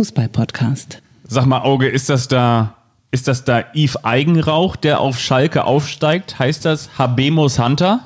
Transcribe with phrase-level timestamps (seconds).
[0.00, 1.02] Fußball-Podcast.
[1.28, 2.72] Sag mal, Auge, ist das da,
[3.10, 6.38] ist das da Yves Eigenrauch, der auf Schalke aufsteigt?
[6.38, 8.00] Heißt das Habemus Hunter?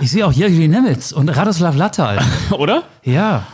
[0.00, 2.20] Ich sehe auch Jürgen Nemitz und Radoslav Lattal.
[2.52, 2.84] Oder?
[3.02, 3.48] Ja.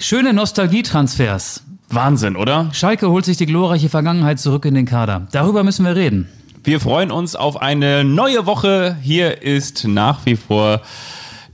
[0.00, 1.62] Schöne Nostalgietransfers.
[1.90, 2.68] Wahnsinn, oder?
[2.72, 5.28] Schalke holt sich die glorreiche Vergangenheit zurück in den Kader.
[5.30, 6.28] Darüber müssen wir reden.
[6.64, 8.96] Wir freuen uns auf eine neue Woche.
[9.00, 10.80] Hier ist nach wie vor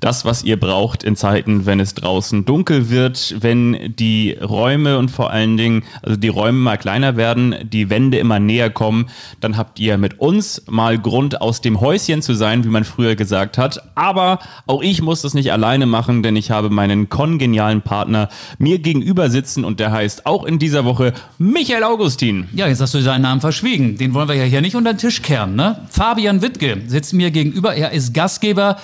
[0.01, 5.11] das, was ihr braucht in Zeiten, wenn es draußen dunkel wird, wenn die Räume und
[5.11, 9.07] vor allen Dingen, also die Räume mal kleiner werden, die Wände immer näher kommen,
[9.41, 13.17] dann habt ihr mit uns mal Grund, aus dem Häuschen zu sein, wie man früher
[13.17, 13.81] gesagt hat.
[13.95, 18.79] Aber auch ich muss das nicht alleine machen, denn ich habe meinen kongenialen Partner mir
[18.79, 22.49] gegenüber sitzen und der heißt auch in dieser Woche Michael Augustin.
[22.53, 23.97] Ja, jetzt hast du seinen Namen verschwiegen.
[23.97, 25.81] Den wollen wir ja hier nicht unter den Tisch kehren, ne?
[25.89, 27.75] Fabian Wittke sitzt mir gegenüber.
[27.75, 28.77] Er ist Gastgeber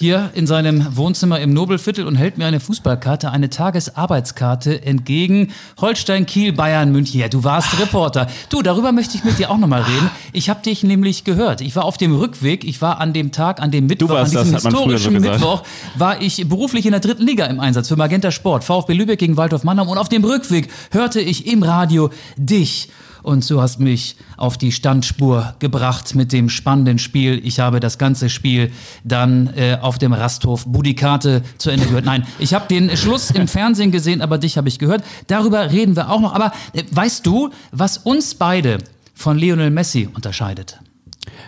[0.00, 5.52] hier in seinem Wohnzimmer im Nobelviertel und hält mir eine Fußballkarte, eine Tagesarbeitskarte entgegen.
[5.78, 7.20] Holstein, Kiel, Bayern, München.
[7.20, 8.26] Ja, du warst Reporter.
[8.48, 10.10] Du, darüber möchte ich mit dir auch nochmal reden.
[10.32, 11.60] Ich habe dich nämlich gehört.
[11.60, 12.64] Ich war auf dem Rückweg.
[12.64, 15.34] Ich war an dem Tag, an dem Mittwoch, warst an diesem so historischen gesagt.
[15.34, 15.64] Mittwoch,
[15.96, 18.64] war ich beruflich in der dritten Liga im Einsatz für Magenta Sport.
[18.64, 19.88] VfB Lübeck gegen Waldorf Mannheim.
[19.88, 22.88] Und auf dem Rückweg hörte ich im Radio dich.
[23.22, 27.40] Und du hast mich auf die Standspur gebracht mit dem spannenden Spiel.
[27.44, 28.70] Ich habe das ganze Spiel
[29.04, 32.04] dann äh, auf dem Rasthof Budikate zu Ende gehört.
[32.04, 35.04] Nein, ich habe den Schluss im Fernsehen gesehen, aber dich habe ich gehört.
[35.26, 36.34] Darüber reden wir auch noch.
[36.34, 38.78] Aber äh, weißt du, was uns beide
[39.14, 40.78] von Lionel Messi unterscheidet?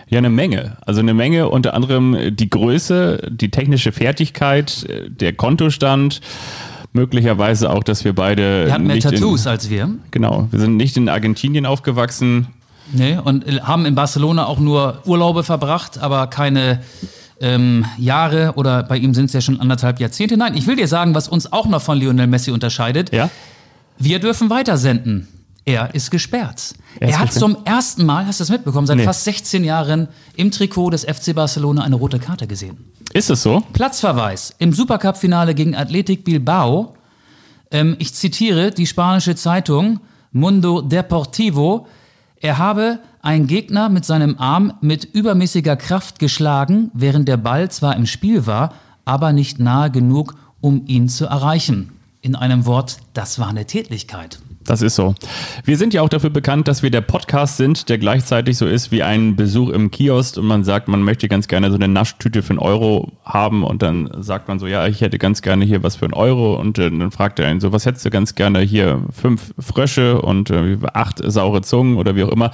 [0.07, 0.77] Ja, eine Menge.
[0.85, 6.21] Also eine Menge, unter anderem die Größe, die technische Fertigkeit, äh, der Kontostand,
[6.93, 8.65] möglicherweise auch, dass wir beide.
[8.67, 9.89] Er hat mehr Tattoos In, als wir.
[10.11, 12.47] genau, wir sind nicht in Argentinien aufgewachsen.
[12.91, 16.81] Nee, und haben in Barcelona auch nur Urlaube verbracht, aber keine
[17.39, 20.37] ähm, Jahre oder bei ihm sind es ja schon anderthalb Jahrzehnte.
[20.37, 23.13] Nein, ich will dir sagen, was uns auch noch von Lionel Messi unterscheidet.
[23.13, 23.29] Ja?
[23.97, 25.27] Wir dürfen weitersenden.
[25.65, 26.73] Er ist gesperrt.
[26.99, 27.53] Er Er, hat gesperrt?
[27.53, 29.05] zum ersten Mal, hast du das mitbekommen, seit Nee.
[29.05, 32.77] fast 16 Jahren im Trikot des FC Barcelona eine rote Karte gesehen.
[33.13, 33.61] Ist es so?
[33.73, 36.95] Platzverweis im Supercup-Finale gegen Athletic Bilbao.
[37.71, 39.99] Ähm, ich zitiere die spanische Zeitung
[40.31, 41.87] Mundo Deportivo.
[42.41, 47.95] Er habe einen Gegner mit seinem Arm mit übermäßiger Kraft geschlagen, während der Ball zwar
[47.95, 48.73] im Spiel war,
[49.05, 51.91] aber nicht nahe genug, um ihn zu erreichen.
[52.21, 54.39] In einem Wort, das war eine Tätlichkeit.
[54.65, 55.15] Das ist so.
[55.65, 58.91] Wir sind ja auch dafür bekannt, dass wir der Podcast sind, der gleichzeitig so ist
[58.91, 62.41] wie ein Besuch im Kiosk und man sagt, man möchte ganz gerne so eine Naschtüte
[62.41, 65.83] für einen Euro haben und dann sagt man so, ja, ich hätte ganz gerne hier
[65.83, 68.35] was für einen Euro und äh, dann fragt er einen so, was hättest du ganz
[68.35, 69.01] gerne hier?
[69.11, 72.51] Fünf Frösche und äh, acht saure Zungen oder wie auch immer.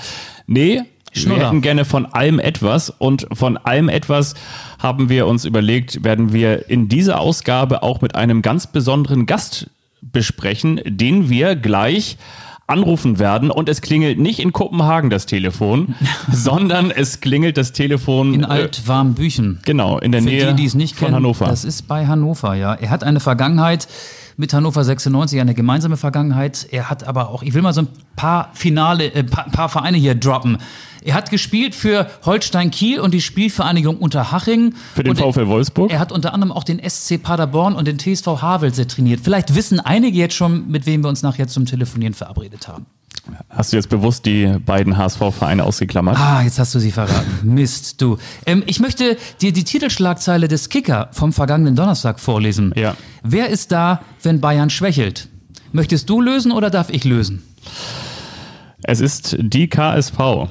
[0.48, 0.82] Nee,
[1.14, 1.48] wir Schnuller.
[1.48, 4.36] hätten gerne von allem etwas und von allem etwas
[4.80, 9.70] haben wir uns überlegt, werden wir in dieser Ausgabe auch mit einem ganz besonderen Gast
[10.02, 12.18] besprechen, den wir gleich
[12.68, 15.96] anrufen werden und es klingelt nicht in Kopenhagen das Telefon,
[16.32, 19.60] sondern es klingelt das Telefon In äh, Altwarmbüchen.
[19.66, 21.46] genau in der Für Nähe die, die es nicht von kennen, Hannover.
[21.46, 22.76] Das ist bei Hannover, ja.
[22.76, 23.88] Er hat eine Vergangenheit
[24.40, 26.66] mit Hannover 96, eine gemeinsame Vergangenheit.
[26.72, 29.98] Er hat aber auch, ich will mal so ein paar Finale, äh, paar, paar Vereine
[29.98, 30.58] hier droppen.
[31.04, 34.74] Er hat gespielt für Holstein Kiel und die Spielvereinigung Unterhaching.
[34.96, 35.92] Für den VfL Wolfsburg?
[35.92, 39.20] Er hat unter anderem auch den SC Paderborn und den TSV Havelse trainiert.
[39.22, 42.86] Vielleicht wissen einige jetzt schon, mit wem wir uns nachher zum Telefonieren verabredet haben.
[43.50, 46.18] Hast du jetzt bewusst die beiden HSV-Vereine ausgeklammert?
[46.18, 47.40] Ah, jetzt hast du sie verraten.
[47.44, 48.18] Mist, du.
[48.46, 52.74] Ähm, ich möchte dir die Titelschlagzeile des Kicker vom vergangenen Donnerstag vorlesen.
[52.76, 52.96] Ja.
[53.24, 55.30] Wer ist da, wenn Bayern schwächelt?
[55.72, 57.44] Möchtest du lösen oder darf ich lösen?
[58.84, 60.48] Es ist die KSV.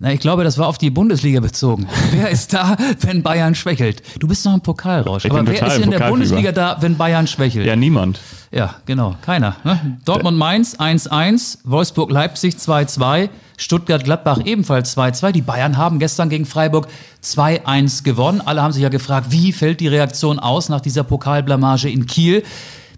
[0.00, 1.86] Na, ich glaube, das war auf die Bundesliga bezogen.
[2.10, 4.02] wer ist da, wenn Bayern schwächelt?
[4.18, 5.24] Du bist noch im Pokalrausch.
[5.24, 6.08] Ich Aber wer ist in der.
[6.08, 7.66] Bundesliga da, wenn Bayern schwächelt?
[7.66, 8.20] Ja, niemand.
[8.50, 9.56] Ja, genau, keiner.
[9.64, 9.98] Ne?
[10.04, 15.32] Dortmund-Mainz 1-1, Wolfsburg-Leipzig 2-2, Stuttgart-Gladbach ebenfalls 2-2.
[15.32, 16.88] Die Bayern haben gestern gegen Freiburg
[17.22, 18.40] 2-1 gewonnen.
[18.44, 22.42] Alle haben sich ja gefragt, wie fällt die Reaktion aus nach dieser Pokalblamage in Kiel?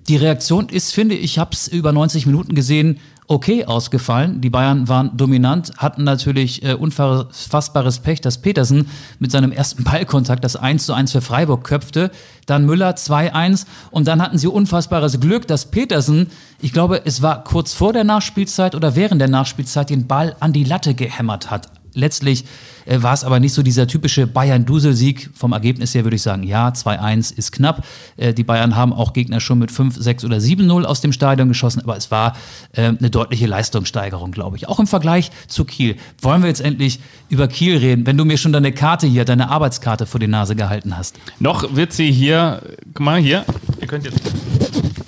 [0.08, 4.40] Die Reaktion ist, finde ich, ich habe es über 90 Minuten gesehen, okay ausgefallen.
[4.40, 8.88] Die Bayern waren dominant, hatten natürlich äh, unfassbares Pech, dass Petersen
[9.18, 12.10] mit seinem ersten Ballkontakt das 1 zu 1 für Freiburg köpfte.
[12.46, 16.28] Dann Müller 2-1 und dann hatten sie unfassbares Glück, dass Petersen,
[16.60, 20.52] ich glaube, es war kurz vor der Nachspielzeit oder während der Nachspielzeit, den Ball an
[20.52, 21.68] die Latte gehämmert hat.
[21.94, 22.44] Letztlich
[22.86, 25.30] äh, war es aber nicht so dieser typische Bayern-Dusel-Sieg.
[25.34, 27.84] Vom Ergebnis her würde ich sagen, ja, 2-1 ist knapp.
[28.16, 31.48] Äh, die Bayern haben auch Gegner schon mit 5, 6 oder 7-0 aus dem Stadion
[31.48, 32.36] geschossen, aber es war
[32.72, 34.68] äh, eine deutliche Leistungssteigerung, glaube ich.
[34.68, 35.96] Auch im Vergleich zu Kiel.
[36.22, 39.50] Wollen wir jetzt endlich über Kiel reden, wenn du mir schon deine Karte hier, deine
[39.50, 41.16] Arbeitskarte vor die Nase gehalten hast?
[41.40, 42.62] Noch wird sie hier,
[42.94, 43.44] guck mal hier,
[43.80, 44.20] ihr könnt jetzt,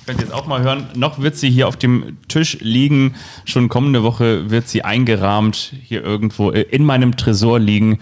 [0.09, 0.87] könnt jetzt auch mal hören.
[0.95, 3.15] Noch wird sie hier auf dem Tisch liegen.
[3.45, 7.99] Schon kommende Woche wird sie eingerahmt hier irgendwo äh, in meinem Tresor liegen.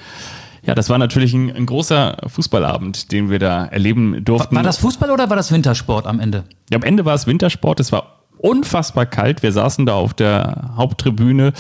[0.65, 4.55] Ja, das war natürlich ein, ein großer Fußballabend, den wir da erleben durften.
[4.55, 6.45] War das Fußball oder war das Wintersport am Ende?
[6.71, 7.81] Ja, am Ende war es Wintersport.
[7.81, 9.43] Es war unfassbar kalt.
[9.43, 11.55] Wir saßen da auf der Haupttribüne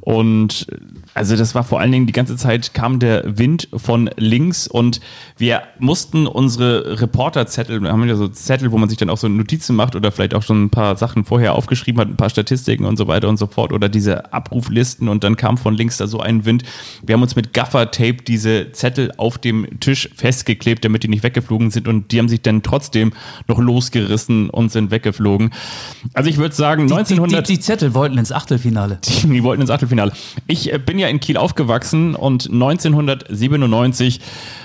[0.00, 0.66] und
[1.14, 5.00] also das war vor allen Dingen die ganze Zeit kam der Wind von links und
[5.36, 9.28] wir mussten unsere Reporterzettel, wir haben ja so Zettel, wo man sich dann auch so
[9.28, 12.84] Notizen macht oder vielleicht auch schon ein paar Sachen vorher aufgeschrieben hat, ein paar Statistiken
[12.84, 16.06] und so weiter und so fort oder diese Abruflisten und dann kam von links da
[16.06, 16.62] so ein Wind.
[17.02, 21.70] Wir haben uns mit Gaffer-Tape diese Zettel auf dem Tisch festgeklebt, damit die nicht weggeflogen
[21.70, 23.12] sind und die haben sich dann trotzdem
[23.48, 25.52] noch losgerissen und sind weggeflogen.
[26.14, 27.48] Also ich würde sagen, Die, 1900...
[27.48, 28.98] die, die, die Zettel wollten ins Achtelfinale.
[29.04, 30.12] Die, die wollten ins Achtelfinale.
[30.46, 34.20] Ich äh, bin ja in Kiel aufgewachsen und 1997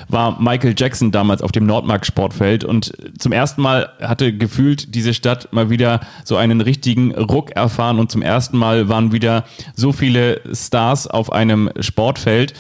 [0.09, 5.13] war Michael Jackson damals auf dem Nordmark Sportfeld und zum ersten Mal hatte gefühlt diese
[5.13, 9.43] Stadt mal wieder so einen richtigen Ruck erfahren und zum ersten Mal waren wieder
[9.75, 12.53] so viele Stars auf einem Sportfeld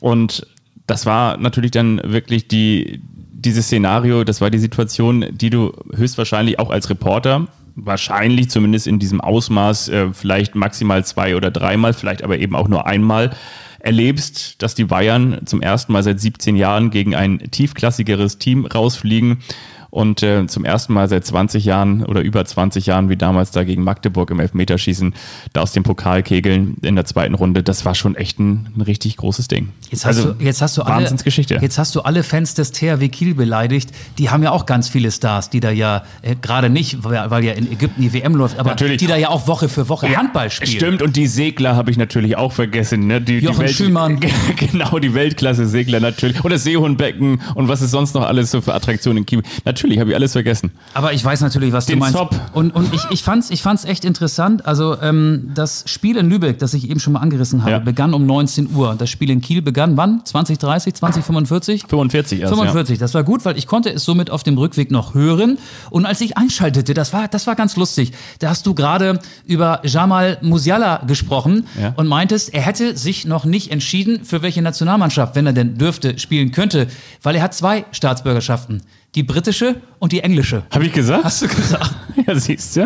[0.00, 0.46] und
[0.86, 3.00] das war natürlich dann wirklich die,
[3.32, 8.98] dieses Szenario, das war die Situation, die du höchstwahrscheinlich auch als Reporter wahrscheinlich zumindest in
[8.98, 13.30] diesem Ausmaß äh, vielleicht maximal zwei oder dreimal, vielleicht aber eben auch nur einmal
[13.78, 19.38] erlebst, dass die Bayern zum ersten Mal seit 17 Jahren gegen ein tiefklassigeres Team rausfliegen
[19.92, 23.62] und äh, zum ersten Mal seit 20 Jahren oder über 20 Jahren, wie damals da
[23.62, 25.12] gegen Magdeburg im Elfmeterschießen,
[25.52, 28.80] da aus dem Pokal kegeln in der zweiten Runde, das war schon echt ein, ein
[28.80, 29.68] richtig großes Ding.
[29.90, 31.58] Jetzt hast, Also, du, jetzt, hast du alle, Wahnsinnsgeschichte.
[31.60, 33.90] jetzt hast du alle Fans des THW Kiel beleidigt.
[34.16, 37.44] Die haben ja auch ganz viele Stars, die da ja äh, gerade nicht, weil, weil
[37.44, 38.96] ja in Ägypten die WM läuft, aber Natürlich.
[38.96, 40.70] die da ja auch Woche für Woche Handball spielen.
[40.70, 43.08] Stimmt, und die Segler habe ich natürlich auch vergessen.
[43.08, 43.20] Ne?
[43.20, 44.20] Die, Jochen die Schümann.
[44.56, 46.42] Genau, die Weltklasse-Segler natürlich.
[46.42, 49.42] Und das Seehundbecken und was es sonst noch alles so für Attraktionen in Kiel.
[49.66, 50.70] Natürlich habe ich alles vergessen.
[50.94, 52.16] Aber ich weiß natürlich, was Den du meinst.
[52.18, 52.34] Zop.
[52.52, 54.64] Und, und ich, ich fand es ich fand's echt interessant.
[54.66, 57.78] Also ähm, das Spiel in Lübeck, das ich eben schon mal angerissen habe, Ja.
[57.78, 58.94] begann um 19 Uhr.
[58.96, 60.24] Das Spiel in Kiel begann wann?
[60.24, 61.84] 2030, 2045?
[61.88, 65.14] 45 erst, 45, das war gut, weil ich konnte es somit auf dem Rückweg noch
[65.14, 65.58] hören.
[65.90, 68.12] Und als ich einschaltete, das war, das war ganz lustig.
[68.38, 71.92] Da hast du gerade über Jamal Musiala gesprochen Ja.
[71.96, 76.18] und meintest, er hätte sich noch nicht entschieden, für welche Nationalmannschaft, wenn er denn dürfte,
[76.18, 76.86] spielen könnte,
[77.22, 78.82] weil er hat zwei Staatsbürgerschaften.
[79.14, 80.62] Die britische und die englische.
[80.70, 81.24] Habe ich gesagt?
[81.24, 81.94] Hast du gesagt?
[82.26, 82.82] Ja, siehst du?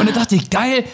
[0.00, 0.84] Und da dachte ich, geil,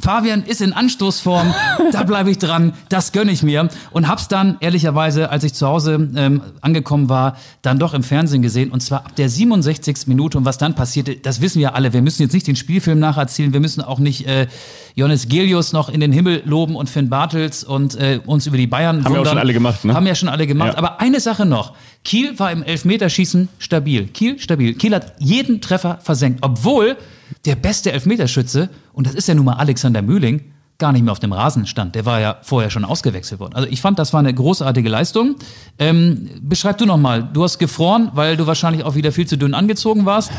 [0.00, 1.54] Fabian ist in Anstoßform,
[1.92, 3.68] da bleibe ich dran, das gönne ich mir.
[3.90, 8.42] Und hab's dann ehrlicherweise, als ich zu Hause ähm, angekommen war, dann doch im Fernsehen
[8.42, 8.70] gesehen.
[8.70, 10.06] Und zwar ab der 67.
[10.06, 10.38] Minute.
[10.38, 11.92] Und was dann passierte, das wissen wir alle.
[11.92, 14.46] Wir müssen jetzt nicht den Spielfilm nacherzählen, wir müssen auch nicht äh,
[14.94, 18.66] Johannes Gelius noch in den Himmel loben und Finn Bartels und äh, uns über die
[18.66, 19.94] Bayern Haben wir auch schon alle gemacht, ne?
[19.94, 20.72] Haben ja schon alle gemacht.
[20.72, 20.78] Ja.
[20.78, 21.74] Aber eine Sache noch.
[22.04, 24.06] Kiel war im Elfmeterschießen stabil.
[24.08, 24.74] Kiel stabil.
[24.74, 26.96] Kiel hat jeden Treffer versenkt, obwohl
[27.44, 30.42] der beste Elfmeterschütze, und das ist ja nun mal Alexander Mühling,
[30.78, 31.94] gar nicht mehr auf dem Rasen stand.
[31.94, 33.54] Der war ja vorher schon ausgewechselt worden.
[33.54, 35.36] Also ich fand, das war eine großartige Leistung.
[35.78, 37.22] Ähm, beschreib du noch mal.
[37.22, 40.30] Du hast gefroren, weil du wahrscheinlich auch wieder viel zu dünn angezogen warst.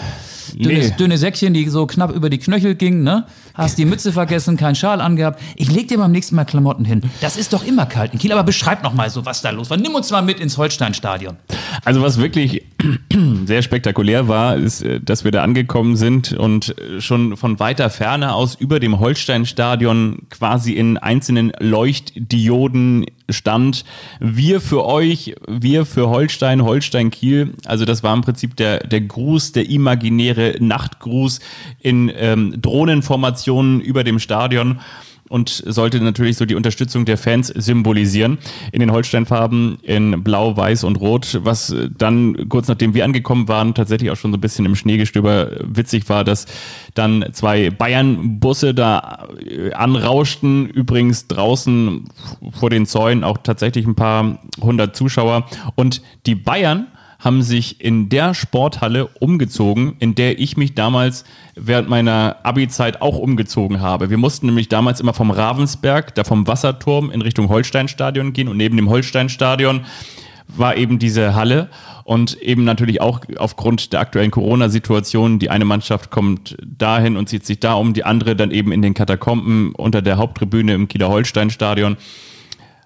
[0.53, 0.95] Dünnes, Nee.
[0.97, 3.25] dünne Säckchen, die so knapp über die Knöchel gingen, ne?
[3.53, 5.41] Hast die Mütze vergessen, keinen Schal angehabt.
[5.55, 7.01] Ich leg dir beim nächsten Mal Klamotten hin.
[7.21, 9.69] Das ist doch immer kalt in Kiel, aber beschreib noch mal so, was da los
[9.69, 9.77] war.
[9.77, 11.37] Nimm uns mal mit ins Holsteinstadion.
[11.83, 12.63] Also was wirklich
[13.45, 17.89] sehr spektakulär war, ist, äh, dass wir da angekommen sind und äh, schon von weiter
[17.89, 23.85] Ferne aus über dem Holsteinstadion quasi in einzelnen Leuchtdioden stand.
[24.19, 27.53] Wir für euch, wir für Holstein, Holstein Kiel.
[27.65, 31.39] Also das war im Prinzip der, der Gruß, der imaginäre Nachtgruß
[31.79, 32.55] in ähm,
[33.41, 34.79] Drohnenformationen über dem Stadion
[35.29, 38.37] und sollte natürlich so die Unterstützung der Fans symbolisieren.
[38.73, 43.47] In den Holsteinfarben in Blau, Weiß und Rot, was äh, dann kurz nachdem wir angekommen
[43.47, 46.47] waren, tatsächlich auch schon so ein bisschen im Schneegestöber witzig war, dass
[46.95, 50.67] dann zwei Bayern-Busse da äh, anrauschten.
[50.67, 52.09] Übrigens draußen
[52.51, 55.45] vor den Zäunen auch tatsächlich ein paar hundert Zuschauer.
[55.75, 56.87] Und die Bayern
[57.21, 61.23] haben sich in der Sporthalle umgezogen, in der ich mich damals
[61.55, 64.09] während meiner Abi-Zeit auch umgezogen habe.
[64.09, 68.57] Wir mussten nämlich damals immer vom Ravensberg, da vom Wasserturm in Richtung Holsteinstadion gehen und
[68.57, 69.81] neben dem Holsteinstadion
[70.47, 71.69] war eben diese Halle
[72.03, 77.45] und eben natürlich auch aufgrund der aktuellen Corona-Situation, die eine Mannschaft kommt dahin und zieht
[77.45, 81.09] sich da um, die andere dann eben in den Katakomben unter der Haupttribüne im Kieler
[81.09, 81.97] Holsteinstadion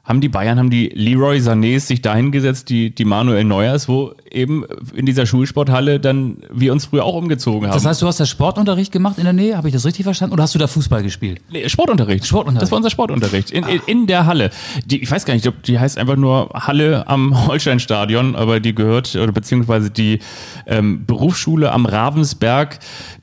[0.05, 4.63] haben die Bayern, haben die Leroy Sanés sich dahingesetzt, die, die Manuel Neuers, wo eben
[4.93, 7.74] in dieser Schulsporthalle dann wir uns früher auch umgezogen haben.
[7.75, 10.33] Das heißt, du hast da Sportunterricht gemacht in der Nähe, habe ich das richtig verstanden?
[10.33, 11.41] Oder hast du da Fußball gespielt?
[11.50, 12.27] Nee, Sportunterricht.
[12.27, 12.62] Sportunterricht.
[12.62, 13.50] Das war unser Sportunterricht.
[13.50, 14.51] In, in, in der Halle.
[14.85, 18.75] Die, ich weiß gar nicht, ob die heißt einfach nur Halle am Holsteinstadion, aber die
[18.75, 20.19] gehört, oder beziehungsweise die
[20.67, 22.77] ähm, Berufsschule am Ravensberg,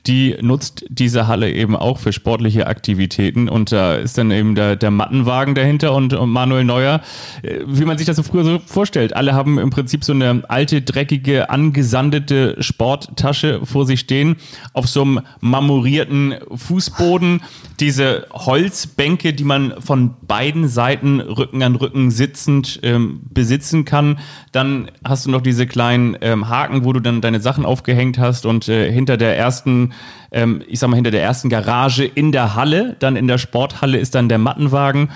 [0.05, 3.47] die nutzt diese Halle eben auch für sportliche Aktivitäten.
[3.47, 7.01] Und da ist dann eben der, der Mattenwagen dahinter und, und Manuel Neuer,
[7.43, 9.15] äh, wie man sich das so früher so vorstellt.
[9.15, 14.37] Alle haben im Prinzip so eine alte, dreckige, angesandete Sporttasche vor sich stehen,
[14.73, 17.41] auf so einem marmorierten Fußboden.
[17.79, 24.19] Diese Holzbänke, die man von beiden Seiten Rücken an Rücken sitzend ähm, besitzen kann.
[24.51, 28.45] Dann hast du noch diese kleinen ähm, Haken, wo du dann deine Sachen aufgehängt hast
[28.45, 29.93] und äh, hinter der ersten,
[30.33, 33.97] ähm, ich sag mal, hinter der ersten Garage in der Halle, dann in der Sporthalle
[33.97, 35.09] ist dann der Mattenwagen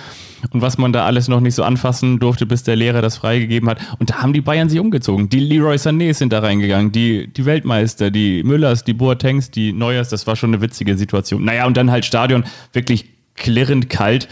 [0.52, 3.70] und was man da alles noch nicht so anfassen durfte, bis der Lehrer das freigegeben
[3.70, 3.80] hat.
[4.00, 5.30] Und da haben die Bayern sich umgezogen.
[5.30, 10.10] Die Leroy Sané sind da reingegangen, die, die Weltmeister, die Müllers, die Boatengs, die Neuers,
[10.10, 11.44] das war schon eine witzige Situation.
[11.44, 12.44] Naja, und dann halt Stadion
[12.74, 14.28] wirklich klirrend kalt.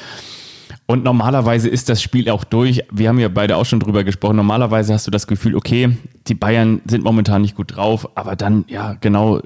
[0.88, 2.84] Und normalerweise ist das Spiel auch durch.
[2.92, 4.36] Wir haben ja beide auch schon drüber gesprochen.
[4.36, 8.66] Normalerweise hast du das Gefühl, okay, die Bayern sind momentan nicht gut drauf, aber dann,
[8.68, 9.42] ja, genau,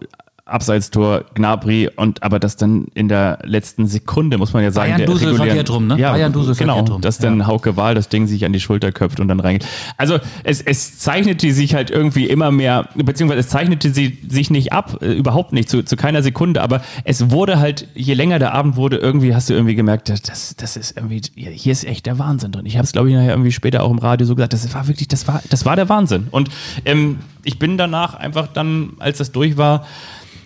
[0.52, 5.06] Abseitstor, Gnabry und aber das dann in der letzten Sekunde, muss man ja sagen, Bayern
[5.06, 5.98] Dusel verkehrt rum, ne?
[6.00, 7.02] Ja, Bayern Dusel genau, rum.
[7.02, 7.48] dass dann Ja.
[7.48, 9.66] Hauke Wahl das Ding sich an die Schulter köpft und dann reingeht.
[9.98, 14.74] Also es, es zeichnete sich halt irgendwie immer mehr, beziehungsweise es zeichnete sie sich nicht
[14.74, 18.54] ab, äh, überhaupt nicht, zu, zu keiner Sekunde, aber es wurde halt, je länger der
[18.54, 22.06] Abend wurde, irgendwie hast du irgendwie gemerkt, das, das, das ist irgendwie, hier ist echt
[22.06, 22.66] der Wahnsinn drin.
[22.66, 24.88] Ich habe es, glaube ich, nachher irgendwie später auch im Radio so gesagt, das war
[24.88, 26.28] wirklich, das war, das war der Wahnsinn.
[26.32, 26.50] Und
[26.86, 29.86] ähm, ich bin danach einfach dann, als das durch war,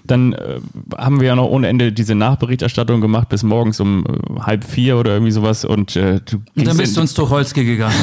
[0.06, 0.60] dann äh,
[0.98, 4.98] haben wir ja noch ohne Ende diese Nachberichterstattung gemacht bis morgens um äh, halb vier
[4.98, 7.96] oder irgendwie sowas und äh, du Und dann bist du in- ins Tucholsky gegangen.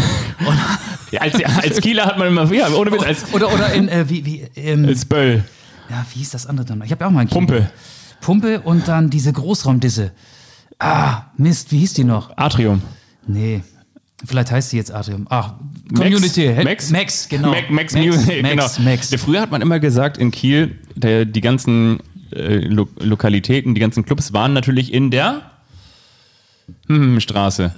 [1.10, 4.08] ja, als, als Kieler hat man immer, ja, ohne Witz, als, Oder, oder in, äh,
[4.08, 5.44] wie, wie, ähm, als Böll,
[5.90, 6.82] ja, wie hieß das andere dann?
[6.84, 7.40] Ich habe ja auch mal ein Kino.
[7.40, 7.70] Pumpe,
[8.20, 10.12] Pumpe und dann diese Großraumdisse.
[10.78, 12.36] Ah, Mist, wie hieß die noch?
[12.36, 12.80] Atrium.
[13.26, 13.62] Nee.
[14.24, 15.26] Vielleicht heißt sie jetzt Atrium.
[15.30, 15.54] Ach,
[15.94, 16.52] Community.
[16.62, 16.90] Max?
[16.90, 17.50] Max, genau.
[17.50, 18.66] Max, Max, Max, genau.
[18.80, 19.14] Max.
[19.16, 22.00] Früher hat man immer gesagt, in Kiel, der, die ganzen
[22.32, 25.42] äh, Lo Lokalitäten, die ganzen Clubs waren natürlich in der
[26.86, 27.72] hm, Straße.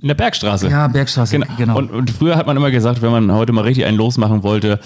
[0.00, 0.68] in der Bergstraße.
[0.68, 1.46] Ja, Bergstraße, Genau.
[1.56, 1.78] genau.
[1.78, 4.80] Und, und früher hat man immer gesagt, wenn man heute mal richtig einen losmachen wollte,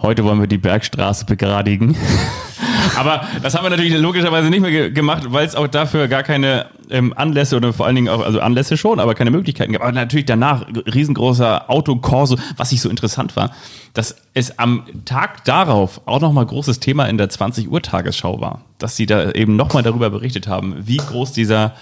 [0.00, 1.96] heute wollen wir die Bergstraße begradigen.
[2.96, 6.22] Aber das haben wir natürlich logischerweise nicht mehr ge gemacht, weil es auch dafür gar
[6.22, 9.82] keine ähm, Anlässe oder vor allen Dingen auch, also Anlässe schon, aber keine Möglichkeiten gab.
[9.82, 13.52] Aber natürlich danach riesengroßer Autokorso, was ich so interessant war,
[13.94, 18.64] dass es am Tag darauf auch nochmal großes Thema in der 20 Uhr Tagesschau war.
[18.78, 21.74] Dass sie da eben nochmal darüber berichtet haben, wie groß dieser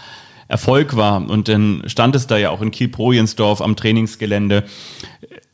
[0.49, 1.29] Erfolg war.
[1.29, 4.65] Und dann stand es da ja auch in Kiel-Projensdorf am Trainingsgelände.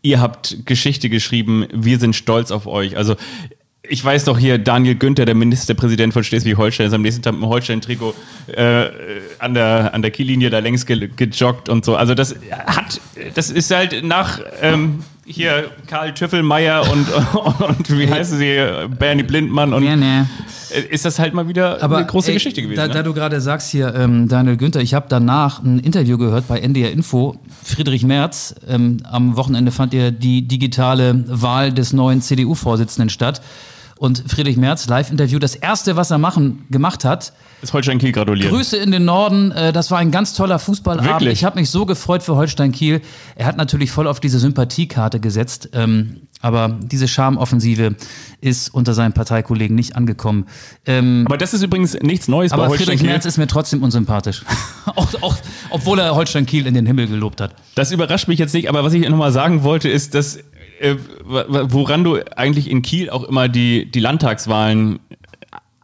[0.03, 2.97] Ihr habt Geschichte geschrieben, wir sind stolz auf euch.
[2.97, 3.17] Also
[3.89, 7.43] ich weiß doch hier, Daniel Günther, der Ministerpräsident von Schleswig-Holstein, ist am nächsten Tag mit
[7.43, 8.15] dem Holstein-Trikot
[8.47, 8.87] äh,
[9.39, 11.97] an der, an der Kiellinie da längs ge gejoggt und so.
[11.97, 12.35] Also das
[12.67, 13.01] hat,
[13.35, 17.07] das ist halt nach ähm, hier Karl Tüffelmeier und,
[17.69, 18.59] und wie heißen sie,
[18.99, 20.29] Bernie Blindmann und Ja, ne.
[20.91, 22.77] ist das halt mal wieder eine große ey, Geschichte gewesen.
[22.77, 22.95] Da, ne?
[22.95, 26.59] da du gerade sagst hier, ähm, Daniel Günther, ich habe danach ein Interview gehört bei
[26.61, 27.37] NDR Info.
[27.63, 33.43] Friedrich Merz, ähm, am Wochenende fand ja die digitale Wahl des neuen CDU-Vorsitzenden statt.
[33.97, 37.33] Und Friedrich Merz, Live-Interview, das erste, was er machen, gemacht hat,
[37.63, 38.51] ist Holstein Kiel gratuliert.
[38.51, 39.51] Grüße in den Norden.
[39.53, 41.11] Äh, Das war ein ganz toller Fußballabend.
[41.11, 41.33] Wirklich?
[41.33, 43.01] Ich habe mich so gefreut für Holstein Kiel.
[43.37, 45.71] Er hat natürlich voll auf diese Sympathiekarte gesetzt.
[45.73, 47.95] ähm, Aber diese Charmoffensive
[48.43, 50.45] ist unter seinen Parteikollegen nicht angekommen.
[50.85, 53.09] Ähm, Aber das ist übrigens nichts Neues bei aber Holstein Friedrich Kiel.
[53.09, 54.43] Merz ist mir trotzdem unsympathisch.
[54.95, 55.37] auch, auch,
[55.71, 57.55] obwohl er Holstein Kiel in den Himmel gelobt hat.
[57.77, 60.39] Das überrascht mich jetzt nicht, aber was ich nochmal sagen wollte, ist, dass
[61.25, 65.01] woran du eigentlich in Kiel auch immer die, die Landtagswahlen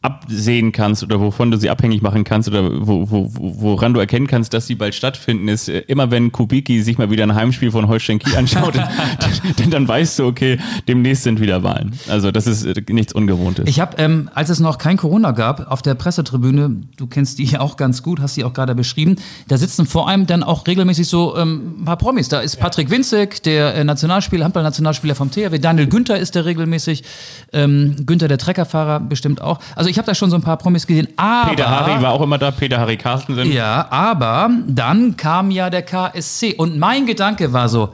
[0.03, 4.01] absehen kannst oder wovon du sie abhängig machen kannst oder wo, wo, wo- woran du
[4.01, 7.35] erkennen kannst, dass sie bald stattfinden, ist äh, immer wenn Kubicki sich mal wieder ein
[7.35, 8.75] Heimspiel von Holstein Kiel anschaut,
[9.59, 11.93] denn dann weißt du, okay, demnächst sind wieder Wahlen.
[12.09, 13.69] Also das ist äh, nichts Ungewohntes.
[13.69, 17.59] Ich habe, ähm, als es noch kein Corona gab, auf der Pressetribüne, du kennst die
[17.59, 19.17] auch ganz gut, hast sie auch gerade beschrieben,
[19.49, 22.29] da sitzen vor allem dann auch regelmäßig so ähm, ein paar Promis.
[22.31, 27.05] Da ist Patrick Winzig, der äh, Nationalspieler, Handball-Nationalspieler vom THW, Daniel Günther ist der regelmäßig,
[27.53, 29.59] ähm, Günther der Treckerfahrer bestimmt auch.
[29.77, 31.51] Also ich habe da schon so ein paar Promis gesehen, aber...
[31.51, 33.53] Peter Harry war auch immer da, Peter Harry Carstensen.
[33.53, 37.91] Ja, aber dann kam ja der KSC und mein Gedanke war so,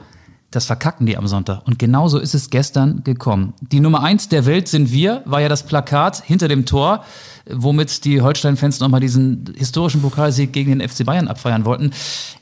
[0.51, 1.67] Das verkacken die am Sonntag.
[1.67, 3.53] Und genauso ist es gestern gekommen.
[3.59, 7.03] Die Nummer eins der Welt sind wir, war ja das Plakat hinter dem Tor,
[7.51, 11.91] womit die Holstein-Fans nochmal diesen historischen Pokalsieg gegen den FC Bayern abfeiern wollten.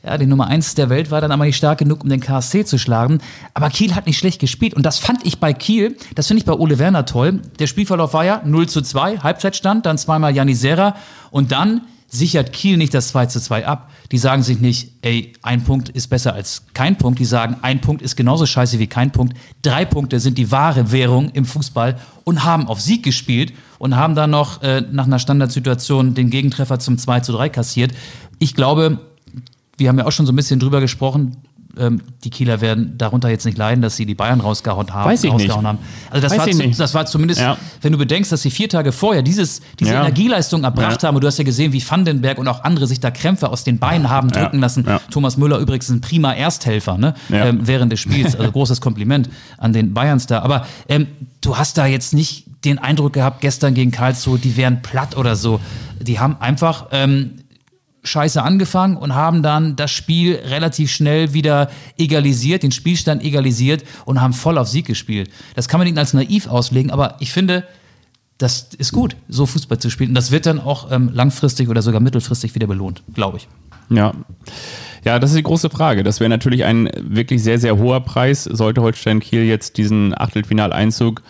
[0.04, 2.64] Ja, die Nummer eins der Welt war dann aber nicht stark genug, um den KSC
[2.64, 3.18] zu schlagen.
[3.54, 4.74] Aber Kiel hat nicht schlecht gespielt.
[4.74, 7.40] Und das fand ich bei Kiel, das finde ich bei Ole Werner toll.
[7.58, 10.94] Der Spielverlauf war ja 0 zu 2, Halbzeitstand, dann zweimal Janisera
[11.32, 13.90] und dann sichert Kiel nicht das 2 zu 2 ab.
[14.12, 17.18] Die sagen sich nicht, ey, ein Punkt ist besser als kein Punkt.
[17.18, 19.36] Die sagen, ein Punkt ist genauso scheiße wie kein Punkt.
[19.62, 24.14] Drei Punkte sind die wahre Währung im Fußball und haben auf Sieg gespielt und haben
[24.14, 27.92] dann noch äh, nach einer Standardsituation den Gegentreffer zum 2 zu 3 kassiert.
[28.38, 29.00] Ich glaube,
[29.76, 31.36] wir haben ja auch schon so ein bisschen drüber gesprochen,
[31.78, 35.10] ähm, die Kieler werden darunter jetzt nicht leiden, dass sie die Bayern rausgehauen haben.
[35.10, 35.68] Weiß ich rausgehauen nicht.
[35.68, 35.78] haben.
[36.10, 37.56] Also das Weiß war, zu, das war zumindest, Ja.
[37.82, 40.00] wenn du bedenkst, dass sie vier Tage vorher dieses, diese Ja.
[40.00, 41.08] Energieleistung erbracht Ja.
[41.08, 43.64] haben und du hast ja gesehen, wie Vandenberg und auch andere sich da Krämpfe aus
[43.64, 44.86] den Beinen haben drücken lassen.
[45.10, 47.14] Thomas Müller übrigens ein prima Ersthelfer ne?
[47.30, 48.34] Ähm, während des Spiels.
[48.36, 49.28] Also großes Kompliment
[49.58, 50.40] an den Bayerns da.
[50.42, 51.06] Aber ähm,
[51.40, 55.36] du hast da jetzt nicht den Eindruck gehabt, gestern gegen Karlsruhe, die wären platt oder
[55.36, 55.60] so.
[56.00, 57.32] Die haben einfach ähm,
[58.06, 64.20] scheiße angefangen und haben dann das Spiel relativ schnell wieder egalisiert, den Spielstand egalisiert und
[64.20, 65.30] haben voll auf Sieg gespielt.
[65.54, 67.64] Das kann man ihnen als naiv auslegen, aber ich finde,
[68.38, 70.10] das ist gut, so Fußball zu spielen.
[70.10, 73.48] Und das wird dann auch ähm, langfristig oder sogar mittelfristig wieder belohnt, glaube ich.
[73.88, 74.12] Ja.
[75.04, 76.02] Ja, das ist die große Frage.
[76.02, 81.22] Das wäre natürlich ein wirklich sehr, sehr hoher Preis, sollte Holstein Kiel jetzt diesen Achtelfinaleinzug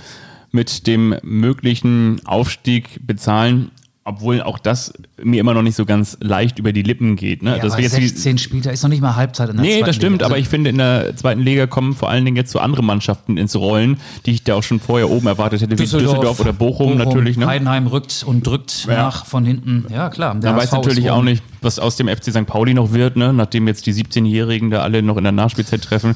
[0.51, 3.71] mit dem möglichen Aufstieg bezahlen.
[4.09, 7.43] Obwohl auch das mir immer noch nicht so ganz leicht über die Lippen geht.
[7.43, 7.57] Ne?
[7.57, 9.83] Ja, das aber jetzt die- 16 Spiele ist noch nicht mal Halbzeit in der Nee,
[9.83, 10.27] das stimmt, Liga.
[10.27, 12.85] Also aber ich finde, in der zweiten Liga kommen vor allen Dingen jetzt so andere
[12.85, 16.53] Mannschaften ins Rollen, die ich da auch schon vorher oben erwartet hätte, wie Düsseldorf, oder
[16.53, 17.37] Bochum, natürlich.
[17.37, 17.49] Ne?
[17.49, 18.95] Heidenheim rückt und drückt Ja.
[18.95, 19.87] nach von hinten.
[19.93, 20.35] Ja, klar.
[20.35, 22.47] Man weiß natürlich auch nicht, was aus dem FC St.
[22.47, 23.33] Pauli noch wird, ne?
[23.33, 26.15] nachdem jetzt die 17-Jährigen da alle noch in der Nachspielzeit treffen.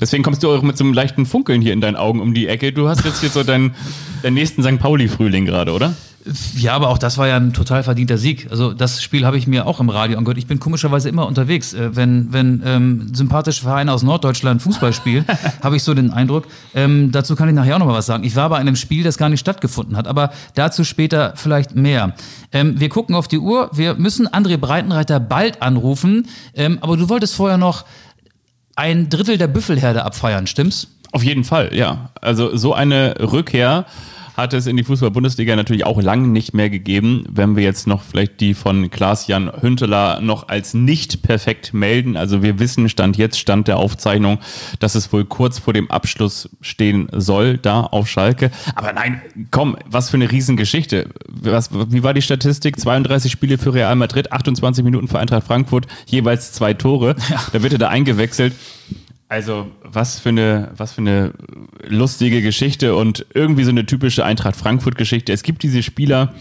[0.00, 2.46] Deswegen kommst du auch mit so einem leichten Funkeln hier in deinen Augen um die
[2.46, 2.72] Ecke.
[2.72, 3.74] Du hast jetzt hier so deinen,
[4.22, 4.78] deinen nächsten St.
[4.78, 5.94] Pauli-Frühling gerade, oder?
[6.56, 8.48] Ja, aber auch das war ja ein total verdienter Sieg.
[8.50, 10.38] Also das Spiel habe ich mir auch im Radio angehört.
[10.38, 11.74] Ich bin komischerweise immer unterwegs.
[11.74, 15.26] Äh, wenn wenn ähm, sympathische Vereine aus Norddeutschland Fußball spielen,
[15.62, 16.46] habe ich so den Eindruck.
[16.74, 18.24] Ähm, dazu kann ich nachher auch noch mal was sagen.
[18.24, 22.14] Ich war bei einem Spiel, das gar nicht stattgefunden hat, aber dazu später vielleicht mehr.
[22.52, 23.70] Ähm, wir gucken auf die Uhr.
[23.74, 26.26] Wir müssen André Breitenreiter bald anrufen.
[26.54, 27.84] Ähm, aber du wolltest vorher noch
[28.76, 30.88] ein Drittel der Büffelherde abfeiern, stimmt's?
[31.12, 32.10] Auf jeden Fall, ja.
[32.20, 33.84] Also so eine Rückkehr
[34.36, 37.24] hat es in die Fußball-Bundesliga natürlich auch lange nicht mehr gegeben.
[37.30, 42.16] Wenn wir jetzt noch vielleicht die von Klaas-Jan Hünteler noch als nicht perfekt melden.
[42.16, 44.38] Also wir wissen, Stand jetzt, Stand der Aufzeichnung,
[44.80, 48.50] dass es wohl kurz vor dem Abschluss stehen soll, da auf Schalke.
[48.74, 51.10] Aber nein, komm, was für eine Riesengeschichte.
[51.28, 52.78] Was, wie war die Statistik?
[52.78, 57.14] 32 Spiele für Real Madrid, 28 Minuten für Eintracht Frankfurt, jeweils zwei Tore.
[57.52, 58.54] Da wird er da eingewechselt.
[59.28, 61.32] Also, was für eine, was für eine
[61.86, 65.32] lustige Geschichte und irgendwie so eine typische Eintracht Frankfurt-Geschichte.
[65.32, 66.34] Es gibt diese Spieler,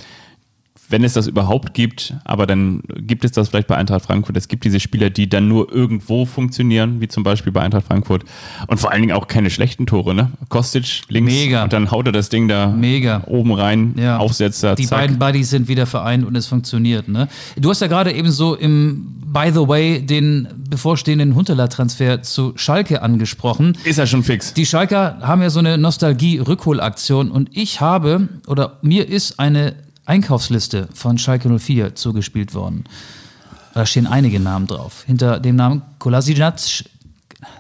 [0.94, 4.38] wenn es das überhaupt gibt, aber dann gibt es das vielleicht bei Eintracht Frankfurt.
[4.38, 8.24] Es gibt diese Spieler, die dann nur irgendwo funktionionieren, wie zum Beispiel bei Eintracht Frankfurt.
[8.68, 10.32] Und vor allen Dingen auch keine schlechten Tore, ne?
[10.50, 11.64] Kostic links Mega.
[11.64, 13.24] und dann haut er das Ding da Mega.
[13.26, 14.18] oben rein, Ja.
[14.20, 15.00] Aufsetzer, Die zack.
[15.00, 17.08] beiden Buddies sind wieder vereint und es funktioniert.
[17.08, 17.28] Ne?
[17.58, 23.02] Du hast ja gerade eben so im By the way den bevorstehenden Huntelaar-Transfer zu Schalke
[23.02, 23.76] angesprochen.
[23.84, 24.54] Ist er schon fix?
[24.54, 29.74] Die Schalker haben ja so eine Nostalgie-Rückholaktion und ich habe oder mir ist eine
[30.06, 32.84] Einkaufsliste von Schalke 04 zugespielt worden.
[33.74, 35.04] Da stehen einige Namen drauf.
[35.06, 36.60] Hinter dem Namen Kolasinac,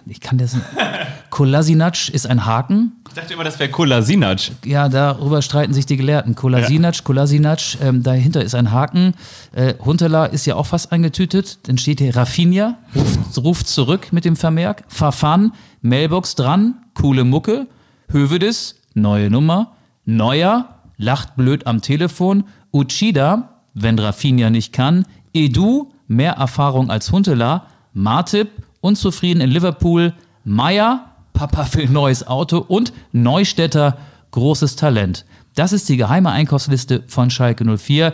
[0.06, 0.66] ich kann das nicht.
[1.30, 2.92] Kolasinac ist ein Haken.
[3.08, 4.52] Ich dachte immer, das wäre Kolasinac.
[4.66, 6.36] Ja, darüber streiten sich die Gelehrten.
[6.36, 9.16] Kolasinac, Kolasinac, ähm, dahinter ist ein Haken.
[9.54, 11.60] Äh, Huntela ist ja auch fast eingetütet.
[11.64, 14.84] Dann steht hier Rafinha, ruft, ruft zurück mit dem Vermerk.
[14.88, 17.68] Fafan, Mailbox dran, coole Mucke.
[18.12, 19.72] Hövedes, neue Nummer.
[20.06, 22.46] Neuer, lacht blöd am Telefon.
[22.72, 25.06] Uchida, wenn Rafinha nicht kann.
[25.34, 27.68] Edu, mehr Erfahrung als Huntela.
[27.94, 28.50] Martip,
[28.82, 30.14] unzufrieden in Liverpool.
[30.44, 33.98] Meier, Papa will neues Auto und Neustädter,
[34.32, 35.26] großes Talent.
[35.56, 38.14] Das ist die geheime Einkaufsliste von Schalke 04.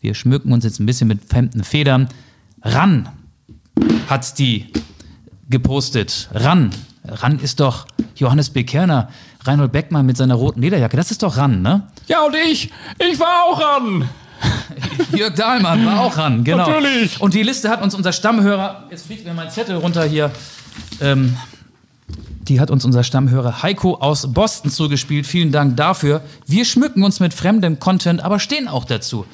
[0.00, 2.08] Wir schmücken uns jetzt ein bisschen mit fremden Federn.
[2.62, 3.08] Ran
[4.08, 4.72] hat die
[5.48, 6.30] gepostet.
[6.32, 6.70] Ran.
[7.04, 8.64] Ran ist doch Johannes B.
[9.44, 10.96] Reinhold Beckmann mit seiner roten Lederjacke.
[10.96, 11.88] Das ist doch Ran, ne?
[12.08, 14.08] Ja, und ich, ich war auch an.
[15.16, 16.66] Jörg Dahlmann war auch ran, genau.
[16.68, 17.20] Natürlich.
[17.20, 20.30] Und die Liste hat uns unser Stammhörer, jetzt fliegt mir mein Zettel runter hier,
[21.00, 21.36] ähm,
[22.42, 25.26] die hat uns unser Stammhörer Heiko aus Boston zugespielt.
[25.26, 26.22] Vielen Dank dafür.
[26.46, 29.24] Wir schmücken uns mit fremdem Content, aber stehen auch dazu.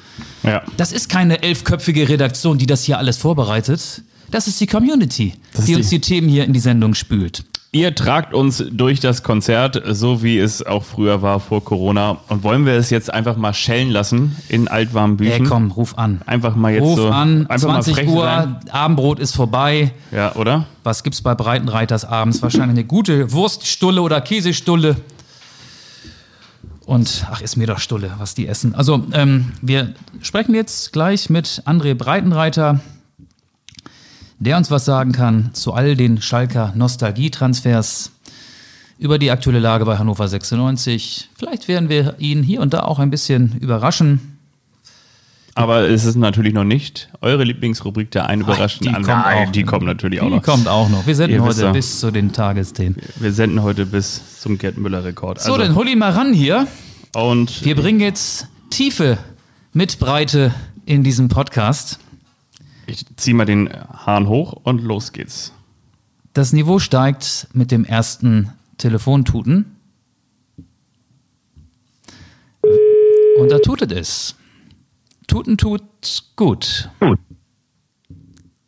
[0.43, 0.61] Ja.
[0.75, 4.03] Das ist keine elfköpfige Redaktion, die das hier alles vorbereitet.
[4.29, 6.93] Das ist die Community, Das ist die uns die- die Themen hier in die Sendung
[6.93, 7.45] spült.
[7.73, 12.17] Ihr tragt uns durch das Konzert, so wie es auch früher war vor Corona.
[12.29, 15.43] Und wollen wir es jetzt einfach mal schellen lassen in altwarmen Büchern?
[15.43, 16.21] Ey, komm, ruf an.
[16.25, 17.09] Einfach mal jetzt Ruf so.
[17.09, 18.55] an, einfach mal 20 frech Uhr, sein.
[18.71, 19.91] Abendbrot ist vorbei.
[20.11, 20.65] Ja, oder?
[20.83, 22.41] Was gibt's bei Breitenreiters abends?
[22.41, 24.95] Wahrscheinlich eine gute Wurststulle oder Käsestulle.
[26.85, 28.73] Und ach, ist mir doch Stulle, was die essen.
[28.75, 32.79] Also, ähm, wir sprechen jetzt gleich mit André Breitenreiter,
[34.39, 38.11] der uns was sagen kann zu all den Schalker Nostalgietransfers
[38.99, 41.29] über die aktuelle Lage bei Hannover 96.
[41.37, 44.33] Vielleicht werden wir ihn hier und da auch ein bisschen überraschen.
[45.53, 49.51] Aber es ist natürlich noch nicht eure Lieblingsrubrik der einen überraschenden die kommt auch Nein,
[49.53, 49.71] die noch.
[49.71, 50.43] kommt natürlich auch Die noch.
[50.43, 51.07] kommt auch noch.
[51.07, 52.95] Wir senden Ihr heute bis zu den Tagesthemen.
[53.19, 55.41] Wir senden heute bis zum Gerd Müller Rekord.
[55.41, 56.67] So, dann hol ihn mal ran hier.
[57.15, 59.17] und Wir bringen jetzt Tiefe
[59.73, 60.53] mit Breite
[60.85, 61.97] in diesem Podcast.
[62.87, 63.69] Ich ziehe mal den
[64.05, 65.53] Hahn hoch und los geht's.
[66.33, 69.75] Das Niveau steigt mit dem ersten Telefontuten.
[73.39, 74.35] Und da tutet es.
[75.27, 75.83] Tuten tut
[76.35, 76.89] gut.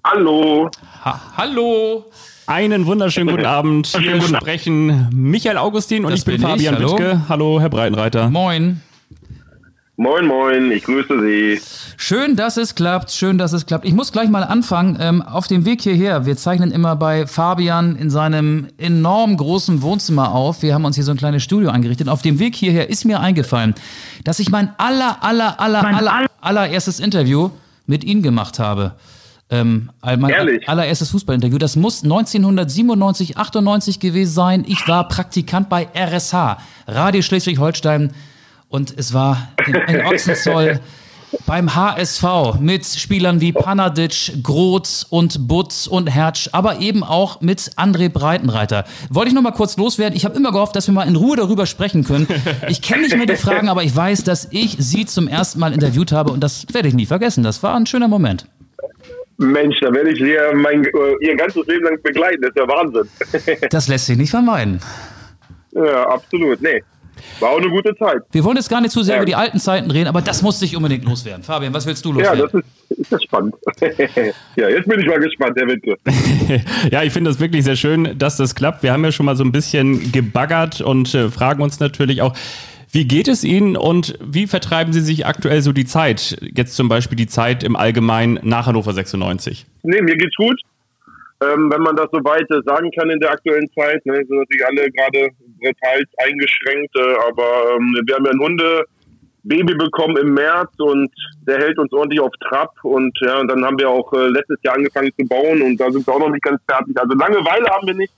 [0.03, 0.69] Hallo.
[1.05, 2.05] Ha Hallo.
[2.47, 3.87] Einen wunderschönen guten Abend.
[3.87, 6.91] Hier sprechen Michael Augustin und Das ich bin, bin ich, Fabian hallo.
[6.93, 7.21] Wittke.
[7.29, 8.29] Hallo, Herr Breitenreiter.
[8.29, 8.81] Moin.
[10.01, 10.71] Moin, moin.
[10.71, 11.61] Ich grüße Sie.
[11.97, 13.11] Schön, dass es klappt.
[13.11, 13.83] Schön, dass es klappt.
[13.83, 14.97] Ich muss gleich mal anfangen.
[14.97, 20.31] Ähm, auf dem Weg hierher, wir zeichnen immer bei Fabian in seinem enorm großen Wohnzimmer
[20.33, 20.61] auf.
[20.61, 22.07] Wir haben uns hier so ein kleines Studio eingerichtet.
[22.07, 23.75] Auf dem Weg hierher ist mir eingefallen,
[24.23, 27.49] dass ich mein aller, aller, aller, aller, allererstes Interview
[27.85, 28.93] mit Ihnen gemacht habe.
[29.49, 30.69] Ähm, all- mein Ehrlich?
[30.69, 31.57] allererstes Fußballinterview.
[31.57, 34.63] Das muss 1997, 98 gewesen sein.
[34.65, 36.57] Ich war Praktikant bei RSH,
[36.87, 38.11] Radio Schleswig-Holstein.
[38.69, 40.79] Und es war in, in Ochsenzoll
[41.47, 47.59] beim HSV mit Spielern wie Panadic, Groth und Butz und Hertz, aber eben auch mit
[47.77, 48.85] André Breitenreiter.
[49.09, 50.15] Wollte ich noch mal kurz loswerden.
[50.15, 52.27] Ich habe immer gehofft, dass wir mal in Ruhe darüber sprechen können.
[52.67, 55.73] Ich kenne nicht mehr die Fragen, aber ich weiß, dass ich Sie zum ersten Mal
[55.73, 57.43] interviewt habe und das werde ich nie vergessen.
[57.43, 58.45] Das war ein schöner Moment.
[59.37, 60.89] Mensch, da werde ich Sie ja mein, äh,
[61.21, 62.41] Ihr ganzes Leben lang begleiten.
[62.41, 63.69] Das ist ja Wahnsinn.
[63.71, 64.79] Das lässt sich nicht vermeiden.
[65.71, 66.61] ja, absolut.
[66.61, 66.83] Nee.
[67.39, 68.21] War auch eine gute Zeit.
[68.31, 69.21] Wir wollen jetzt gar nicht zu sehr Ja.
[69.21, 71.43] über die alten Zeiten reden, aber das musste ich unbedingt loswerden.
[71.43, 72.63] Fabian, was willst du Ja, loswerden?
[72.89, 73.55] das ist, ist das spannend.
[74.55, 75.95] ja, jetzt bin ich mal gespannt, Herr Wittke.
[76.91, 78.83] Ja, ich finde das wirklich sehr schön, dass das klappt.
[78.83, 82.35] Wir haben ja schon mal so ein bisschen gebaggert und äh, fragen uns natürlich auch,
[82.91, 86.37] wie geht es Ihnen und wie vertreiben Sie sich aktuell so die Zeit?
[86.55, 89.67] Jetzt zum Beispiel die Zeit im Allgemeinen nach Hannover 96.
[89.83, 90.59] Nee, mir geht's gut.
[91.41, 94.65] Ähm, wenn man das so weit sagen kann in der aktuellen Zeit, ne, sind natürlich
[94.65, 95.29] alle gerade
[95.81, 101.11] teils eingeschränkt, äh, aber ähm, wir haben ja ein Hundebaby bekommen im März und
[101.47, 104.57] der hält uns ordentlich auf Trab und ja, und dann haben wir auch äh, letztes
[104.63, 106.99] Jahr angefangen zu bauen und da sind wir auch noch nicht ganz fertig.
[106.99, 108.13] Also Langeweile haben wir nicht.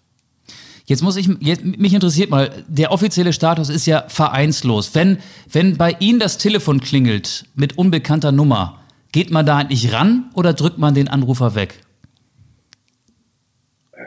[0.86, 4.94] Jetzt muss ich, jetzt, mich interessiert mal, der offizielle Status ist ja vereinslos.
[4.94, 8.80] Wenn, wenn bei Ihnen das Telefon klingelt mit unbekannter Nummer,
[9.12, 11.82] geht man da eigentlich ran oder drückt man den Anrufer weg?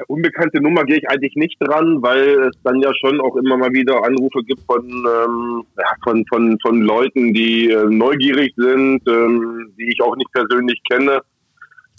[0.09, 3.73] Unbekannte Nummer gehe ich eigentlich nicht dran, weil es dann ja schon auch immer mal
[3.73, 9.73] wieder Anrufe gibt von, ähm, ja, von, von, von Leuten, die äh, neugierig sind, ähm,
[9.79, 11.21] die ich auch nicht persönlich kenne.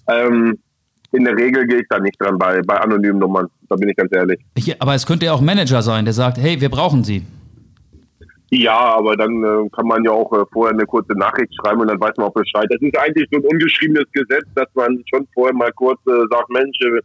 [0.09, 0.57] Ähm,
[1.11, 3.47] in der Regel gehe ich da nicht dran bei, bei anonymen Nummern.
[3.69, 4.39] Da bin ich ganz ehrlich.
[4.55, 7.23] Ich, aber es könnte ja auch Manager sein, der sagt, hey, wir brauchen Sie.
[8.51, 11.87] Ja, aber dann äh, kann man ja auch äh, vorher eine kurze Nachricht schreiben und
[11.87, 12.67] dann weiß man auch Bescheid.
[12.69, 16.49] Das ist eigentlich so ein ungeschriebenes Gesetz, dass man schon vorher mal kurz äh, sagt,
[16.49, 17.01] Mensch, äh,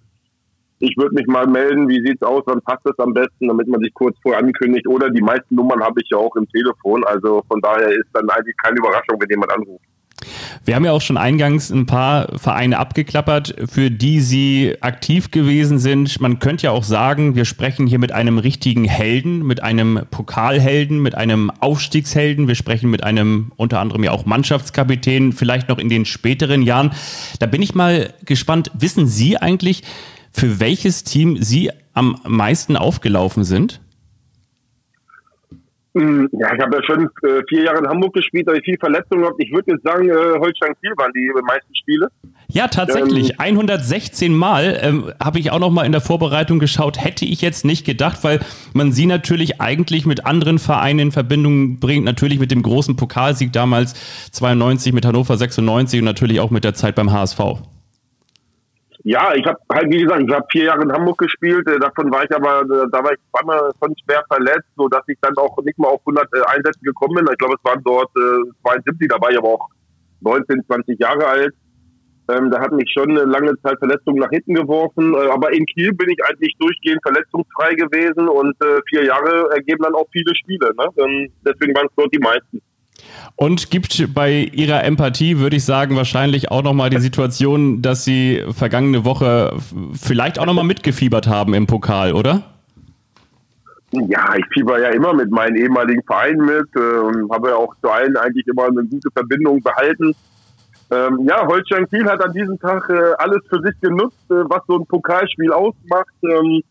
[0.80, 3.80] ich würde mich mal melden, wie sieht's aus, wann passt das am besten, damit man
[3.80, 4.88] sich kurz vorher ankündigt.
[4.88, 7.04] Oder die meisten Nummern habe ich ja auch im Telefon.
[7.04, 9.84] Also von daher ist dann eigentlich keine Überraschung, wenn jemand anruft.
[10.64, 15.78] Wir haben ja auch schon eingangs ein paar Vereine abgeklappert, für die Sie aktiv gewesen
[15.78, 16.20] sind.
[16.20, 21.00] Man könnte ja auch sagen, wir sprechen hier mit einem richtigen Helden, mit einem Pokalhelden,
[21.00, 22.48] mit einem Aufstiegshelden.
[22.48, 26.92] Wir sprechen mit einem unter anderem ja auch Mannschaftskapitän, vielleicht noch in den späteren Jahren.
[27.38, 28.70] Da bin ich mal gespannt.
[28.74, 29.82] Wissen Sie eigentlich,
[30.32, 33.80] für welches Team Sie am meisten aufgelaufen sind?
[35.94, 38.78] Mm, Ja, ich habe ja schon äh, vier Jahre in Hamburg gespielt, da ich viel
[38.78, 39.42] Verletzungen gehabt.
[39.42, 42.08] Ich würde jetzt sagen, äh, Holstein Kiel waren die meisten Spiele.
[42.48, 43.40] Ja, tatsächlich.
[43.40, 47.02] 116 Mal ähm, habe ich auch noch mal in der Vorbereitung geschaut.
[47.02, 48.40] Hätte ich jetzt nicht gedacht, weil
[48.72, 52.04] man sie natürlich eigentlich mit anderen Vereinen in Verbindung bringt.
[52.04, 53.94] Natürlich mit dem großen Pokalsieg damals
[54.30, 57.40] 92 mit Hannover 96 und natürlich auch mit der Zeit beim HSV.
[59.04, 61.66] Ja, ich habe halt, wie gesagt, ich habe vier Jahre in Hamburg gespielt.
[61.68, 65.02] Äh, davon war ich aber, äh, da war ich zweimal schon schwer verletzt, so dass
[65.08, 67.28] ich dann auch nicht mal auf 100 äh, Einsätze gekommen bin.
[67.30, 69.68] Ich glaube, es waren dort äh, 72, da war ich aber auch
[70.20, 71.54] 19, 20 Jahre alt.
[72.30, 75.14] Ähm, da hat mich schon eine lange Zeit Verletzung nach hinten geworfen.
[75.14, 79.82] Äh, aber in Kiel bin ich eigentlich durchgehend verletzungsfrei gewesen und äh, vier Jahre ergeben
[79.82, 80.72] dann auch viele Spiele.
[80.76, 80.86] Ne?
[80.98, 82.60] Ähm, deswegen waren es dort die meisten.
[83.36, 88.44] Und gibt bei Ihrer Empathie, würde ich sagen, wahrscheinlich auch nochmal die Situation, dass Sie
[88.50, 89.56] vergangene Woche
[89.92, 92.42] vielleicht auch nochmal mitgefiebert haben im Pokal, oder?
[93.92, 97.74] Ja, ich fieber ja immer mit meinen ehemaligen Vereinen mit äh, und habe ja auch
[97.82, 100.14] zu allen eigentlich immer eine gute Verbindung behalten.
[100.92, 104.62] Ähm, ja, Holstein Kiel hat an diesem Tag äh, alles für sich genutzt, äh, was
[104.68, 106.14] so ein Pokalspiel ausmacht.
[106.22, 106.62] Ähm,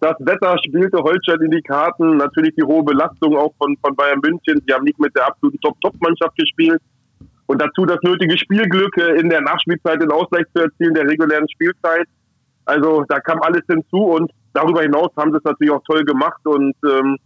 [0.00, 4.20] das Wetter spielte Holstein in die Karten, natürlich die hohe Belastung auch von, von Bayern
[4.22, 4.62] München.
[4.66, 6.80] Sie haben nicht mit der absoluten Top-Top-Mannschaft gespielt.
[7.46, 11.48] Und dazu das nötige Spielglück äh, in der Nachspielzeit den Ausgleich zu erzielen, der regulären
[11.48, 12.06] Spielzeit.
[12.66, 16.40] Also da kam alles hinzu und darüber hinaus haben sie es natürlich auch toll gemacht.
[16.44, 17.16] Und ähm,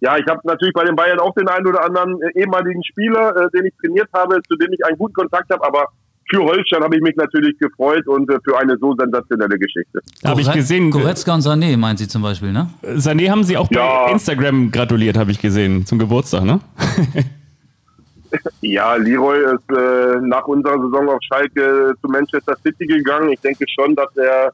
[0.00, 3.36] ja, ich habe natürlich bei den Bayern auch den einen oder anderen äh, ehemaligen Spieler,
[3.36, 5.86] äh, den ich trainiert habe, zu dem ich einen guten Kontakt habe, aber
[6.28, 10.00] für Holstein habe ich mich natürlich gefreut und äh, für eine so sensationelle Geschichte.
[10.24, 10.90] Habe ich gesehen.
[10.90, 12.68] Goretzka und Sané meinen Sie zum Beispiel, ne?
[12.82, 14.06] Sané haben Sie auch ja.
[14.06, 16.60] bei Instagram gratuliert, habe ich gesehen, zum Geburtstag, ne?
[18.60, 23.30] ja, Leroy ist äh, nach unserer Saison auf Schalke zu Manchester City gegangen.
[23.30, 24.52] Ich denke schon, dass er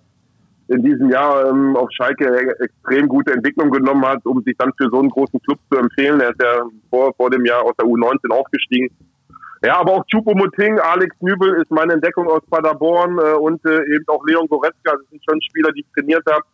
[0.69, 4.89] in diesem Jahr ähm, auf Schalke extrem gute Entwicklung genommen hat, um sich dann für
[4.91, 6.21] so einen großen Club zu empfehlen.
[6.21, 8.89] Er ist ja vor, vor dem Jahr aus der U19 aufgestiegen
[9.65, 14.05] ja, aber auch Chupomoting, Alex Nübel ist meine Entdeckung aus Paderborn äh, und äh, eben
[14.09, 16.45] auch Leon Goretzka, das sind schon Spieler, die ich trainiert habe.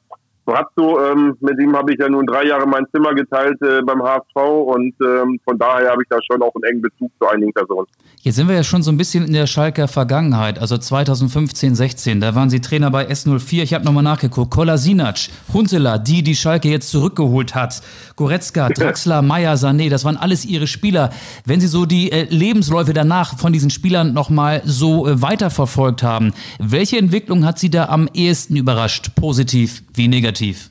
[0.48, 4.02] Brazzo, ähm, mit ihm habe ich ja nun drei Jahre mein Zimmer geteilt äh, beim
[4.02, 7.52] HSV und ähm, von daher habe ich da schon auch einen engen Bezug zu einigen
[7.52, 7.86] Personen.
[8.22, 12.20] Jetzt sind wir ja schon so ein bisschen in der Schalker Vergangenheit, also 2015, 16,
[12.22, 15.18] da waren Sie Trainer bei S04, ich habe nochmal nachgeguckt, Kolasinac,
[15.52, 17.82] Huntela, die die Schalke jetzt zurückgeholt hat,
[18.16, 21.10] Goretzka, Draxler, Meier, Sané, das waren alles Ihre Spieler.
[21.44, 26.32] Wenn Sie so die äh, Lebensläufe danach von diesen Spielern nochmal so äh, weiterverfolgt haben,
[26.58, 30.37] welche Entwicklung hat Sie da am ehesten überrascht, positiv wie negativ?
[30.38, 30.68] Negativ?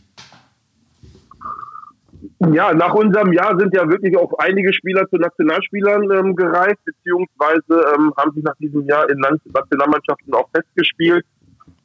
[2.54, 7.96] Ja, nach unserem Jahr sind ja wirklich auch einige Spieler zu Nationalspielern ähm, gereist, beziehungsweise
[7.96, 11.26] ähm, haben sich nach diesem Jahr in Nationalmannschaften auch festgespielt.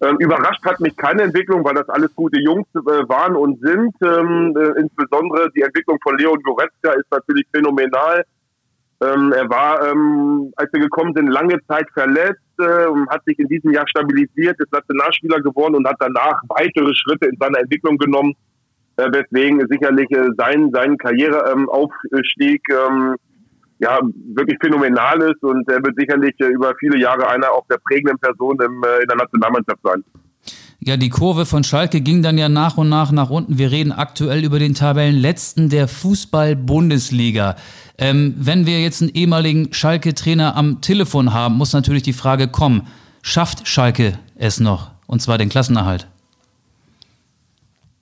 [0.03, 3.95] Ähm, überrascht hat mich keine Entwicklung, weil das alles gute Jungs äh, waren und sind.
[4.03, 8.25] Ähm, äh, insbesondere die Entwicklung von Leon Goretzka ist natürlich phänomenal.
[9.01, 13.49] Ähm, er war, ähm, als wir gekommen sind, lange Zeit verletzt, äh, hat sich in
[13.49, 18.35] diesem Jahr stabilisiert, ist Nationalspieler geworden und hat danach weitere Schritte in seiner Entwicklung genommen,
[18.97, 23.17] äh, weswegen sicherlich äh, sein, sein Karriereaufstieg ähm,
[23.79, 23.99] ja,
[24.35, 28.19] wirklich phänomenal ist und er wird sicherlich äh, über viele Jahre einer auch der prägenden
[28.19, 30.05] Person im, äh, in der Nationalmannschaft sein.
[30.85, 33.57] Ja, die Kurve von Schalke ging dann ja nach und nach nach unten.
[33.57, 37.55] Wir reden aktuell über den Tabellenletzten der Fußball-Bundesliga.
[37.99, 42.89] Ähm, wenn wir jetzt einen ehemaligen Schalke-Trainer am Telefon haben, muss natürlich die Frage kommen,
[43.23, 44.91] schafft Schalke es noch?
[45.07, 46.09] Und zwar den Klassenerhalt.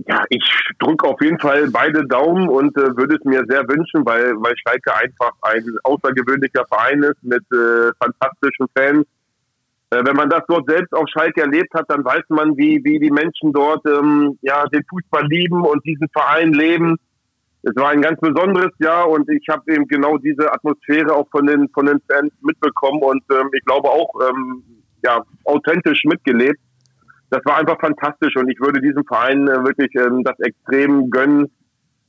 [0.08, 0.42] Ja, ich
[0.78, 4.54] drücke auf jeden Fall beide Daumen und äh, würde es mir sehr wünschen, weil, weil
[4.56, 9.06] Schalke einfach ein außergewöhnlicher Verein ist mit äh, fantastischen Fans
[9.90, 13.10] wenn man das dort selbst auf Schalke erlebt hat, dann weiß man, wie, wie die
[13.10, 16.96] Menschen dort ähm, ja, den Fußball lieben und diesen Verein leben.
[17.62, 21.46] Es war ein ganz besonderes Jahr und ich habe eben genau diese Atmosphäre auch von
[21.46, 24.62] den von den Fans mitbekommen und ähm, ich glaube auch ähm,
[25.04, 26.60] ja authentisch mitgelebt.
[27.28, 31.50] Das war einfach fantastisch und ich würde diesem Verein äh, wirklich ähm, das extrem gönnen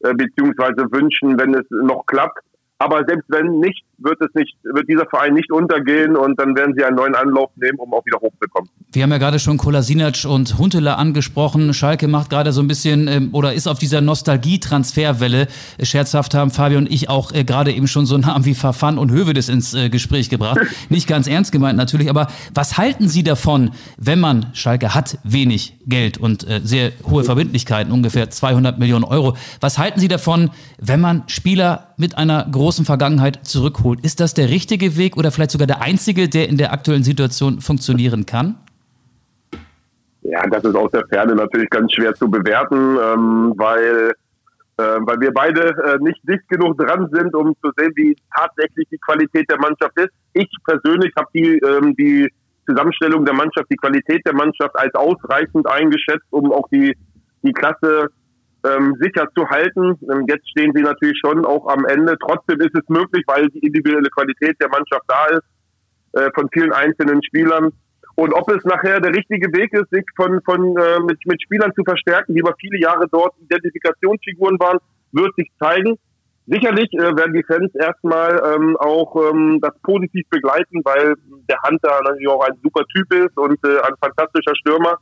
[0.03, 2.39] äh, beziehungsweise wünschen, wenn es noch klappt.
[2.77, 6.73] Aber selbst wenn nicht, wird es nicht, wird dieser Verein nicht untergehen und dann werden
[6.77, 8.69] sie einen neuen Anlauf nehmen, um auch wieder hochzukommen.
[8.91, 11.73] Wir haben ja gerade schon Kolasinac und Huntela angesprochen.
[11.73, 15.47] Schalke macht gerade so ein bisschen ähm, oder ist auf dieser Nostalgie-Transferwelle.
[15.81, 19.11] Scherzhaft haben Fabio und ich auch äh, gerade eben schon so Namen wie Verfan und
[19.11, 20.59] Hövedes ins äh, Gespräch gebracht.
[20.89, 25.77] Nicht ganz ernst gemeint natürlich, aber was halten Sie davon, wenn man, Schalke hat wenig
[25.85, 29.35] Geld und äh, sehr hohe Verbindlichkeiten, ungefähr 200 Millionen Euro.
[29.59, 33.90] Was halten Sie davon, wenn man Spieler mit einer großen Vergangenheit zurückholt.
[34.01, 37.61] Ist das der richtige Weg oder vielleicht sogar der einzige, der in der aktuellen Situation
[37.61, 38.57] funktionieren kann?
[40.21, 44.13] Ja, das ist aus der Ferne natürlich ganz schwer zu bewerten, ähm, weil,
[44.77, 48.87] äh, weil wir beide äh, nicht dicht genug dran sind, um zu sehen, wie tatsächlich
[48.91, 50.11] die Qualität der Mannschaft ist.
[50.33, 52.31] Ich persönlich habe die, ähm, die
[52.67, 56.95] Zusammenstellung der Mannschaft, die Qualität der Mannschaft als ausreichend eingeschätzt, um auch die,
[57.41, 58.07] die Klasse
[58.65, 59.97] ähm, sicher zu halten.
[60.11, 62.17] Ähm, jetzt stehen sie natürlich schon auch am Ende.
[62.19, 65.43] Trotzdem ist es möglich, weil die individuelle Qualität der Mannschaft da ist,
[66.13, 67.71] äh, von vielen einzelnen Spielern.
[68.15, 71.73] Und ob es nachher der richtige Weg ist, sich von, von äh, mit, mit Spielern
[71.73, 74.79] zu verstärken, die über viele Jahre dort Identifikationsfiguren waren,
[75.11, 75.97] wird sich zeigen.
[76.47, 81.15] Sicherlich äh, werden die Fans erstmal ähm, auch ähm, das positiv begleiten, weil
[81.49, 84.97] der Hunter natürlich auch ein super Typ ist und äh, ein fantastischer Stürmer.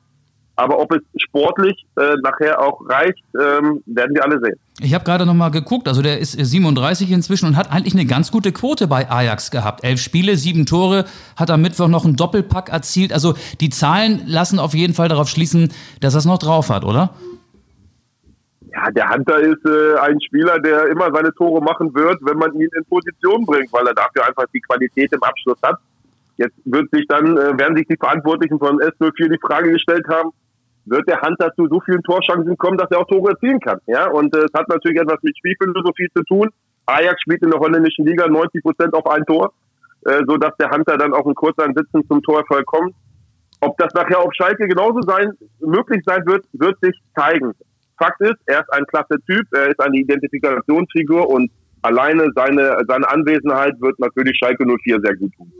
[0.59, 4.59] Aber ob es sportlich äh, nachher auch reicht, ähm, werden wir alle sehen.
[4.81, 8.05] Ich habe gerade noch mal geguckt, also der ist 37 inzwischen und hat eigentlich eine
[8.05, 9.85] ganz gute Quote bei Ajax gehabt.
[9.85, 11.05] Elf Spiele, sieben Tore,
[11.37, 13.13] hat am Mittwoch noch einen Doppelpack erzielt.
[13.13, 16.83] Also die Zahlen lassen auf jeden Fall darauf schließen, dass er es noch drauf hat,
[16.83, 17.11] oder?
[18.73, 22.53] Ja, der Hunter ist äh, ein Spieler, der immer seine Tore machen wird, wenn man
[22.55, 25.77] ihn in Position bringt, weil er dafür einfach die Qualität im Abschluss hat.
[26.35, 30.31] Jetzt wird sich dann, äh, werden sich die Verantwortlichen von S04 die Frage gestellt haben,
[30.89, 33.79] wird der Hunter zu so vielen Torschancen kommen, dass er auch Tore erzielen kann.
[33.87, 36.49] Ja, und äh, es hat natürlich etwas mit Spielphilosophie zu tun.
[36.85, 39.53] Ajax spielt in der holländischen Liga 90 Prozent auf ein Tor,
[40.05, 42.95] äh, so dass der Hunter dann auch in kurzen Sitzen zum Torerfolg kommt.
[43.61, 47.53] Ob das nachher auf Schalke genauso sein, möglich sein wird, wird sich zeigen.
[47.97, 53.09] Fakt ist, er ist ein klasse Typ, er ist eine Identifikationsfigur und alleine seine, seine
[53.09, 55.51] Anwesenheit wird natürlich Schalke 04 sehr gut tun.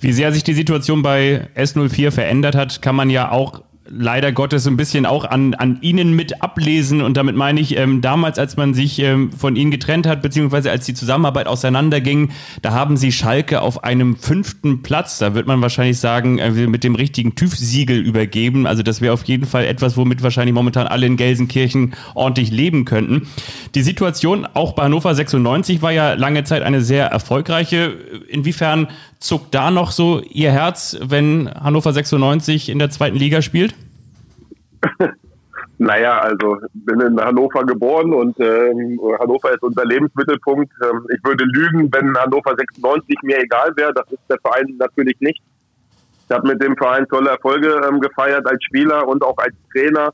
[0.00, 4.66] Wie sehr sich die Situation bei S04 verändert hat, kann man ja auch leider Gottes
[4.66, 7.02] ein bisschen auch an, an Ihnen mit ablesen.
[7.02, 10.70] Und damit meine ich, ähm, damals, als man sich ähm, von Ihnen getrennt hat, beziehungsweise
[10.70, 12.30] als die Zusammenarbeit auseinanderging,
[12.62, 16.84] da haben Sie Schalke auf einem fünften Platz, da wird man wahrscheinlich sagen, äh, mit
[16.84, 18.66] dem richtigen TÜV-Siegel übergeben.
[18.66, 22.84] Also das wäre auf jeden Fall etwas, womit wahrscheinlich momentan alle in Gelsenkirchen ordentlich leben
[22.84, 23.28] könnten.
[23.74, 27.96] Die Situation auch bei Hannover 96 war ja lange Zeit eine sehr erfolgreiche.
[28.28, 33.74] Inwiefern zuckt da noch so Ihr Herz, wenn Hannover 96 in der zweiten Liga spielt?
[35.78, 40.72] naja, also bin in Hannover geboren und ähm, Hannover ist unser Lebensmittelpunkt.
[40.82, 43.92] Ähm, ich würde lügen, wenn Hannover 96 mir egal wäre.
[43.94, 45.42] Das ist der Verein natürlich nicht.
[46.28, 50.12] Ich habe mit dem Verein tolle Erfolge ähm, gefeiert als Spieler und auch als Trainer.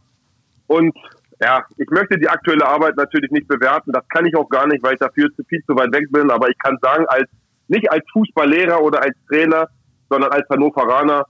[0.66, 0.94] Und
[1.40, 3.92] ja, ich möchte die aktuelle Arbeit natürlich nicht bewerten.
[3.92, 6.30] Das kann ich auch gar nicht, weil ich dafür zu viel zu weit weg bin.
[6.30, 7.28] Aber ich kann sagen, als
[7.68, 9.68] nicht als Fußballlehrer oder als Trainer,
[10.08, 11.24] sondern als Hannoveraner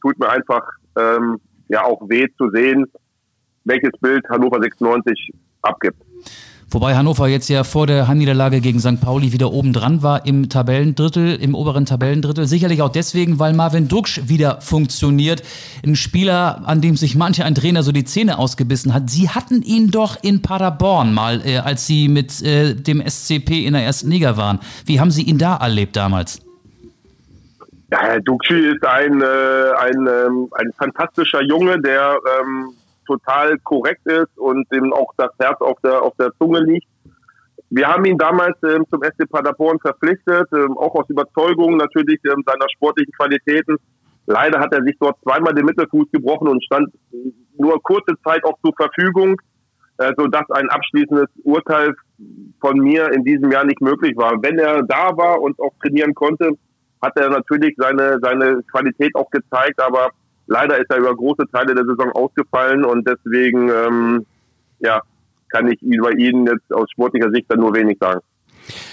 [0.00, 0.62] tut mir einfach
[0.96, 2.86] ähm, ja auch weh zu sehen,
[3.64, 6.02] welches Bild Hannover 96 abgibt.
[6.72, 9.00] Wobei Hannover jetzt ja vor der Heimniederlage gegen St.
[9.00, 12.46] Pauli wieder oben dran war im Tabellendrittel, im oberen Tabellendrittel.
[12.46, 15.42] Sicherlich auch deswegen, weil Marvin Duksch wieder funktioniert.
[15.84, 19.10] Ein Spieler, an dem sich manche ein Trainer so die Zähne ausgebissen hat.
[19.10, 23.72] Sie hatten ihn doch in Paderborn mal, äh, als Sie mit äh, dem SCP in
[23.72, 24.60] der ersten Liga waren.
[24.86, 26.40] Wie haben Sie ihn da erlebt damals?
[27.90, 32.74] Ja, Herr Duxi ist ein, äh, ein, ähm, ein fantastischer Junge, der ähm,
[33.10, 36.86] total korrekt ist und dem auch das Herz auf der, auf der Zunge liegt.
[37.70, 42.42] Wir haben ihn damals ähm, zum SC Paderborn verpflichtet, ähm, auch aus Überzeugung natürlich ähm,
[42.44, 43.76] seiner sportlichen Qualitäten.
[44.26, 46.88] Leider hat er sich dort zweimal den Mittelfuß gebrochen und stand
[47.56, 49.36] nur kurze Zeit auch zur Verfügung,
[49.98, 51.94] äh, sodass ein abschließendes Urteil
[52.60, 54.32] von mir in diesem Jahr nicht möglich war.
[54.42, 56.50] Wenn er da war und auch trainieren konnte,
[57.00, 60.10] hat er natürlich seine, seine Qualität auch gezeigt, aber
[60.50, 64.26] leider ist er über große Teile der Saison ausgefallen und deswegen ähm,
[64.80, 65.00] ja,
[65.48, 68.20] kann ich über ihn jetzt aus sportlicher Sicht dann nur wenig sagen.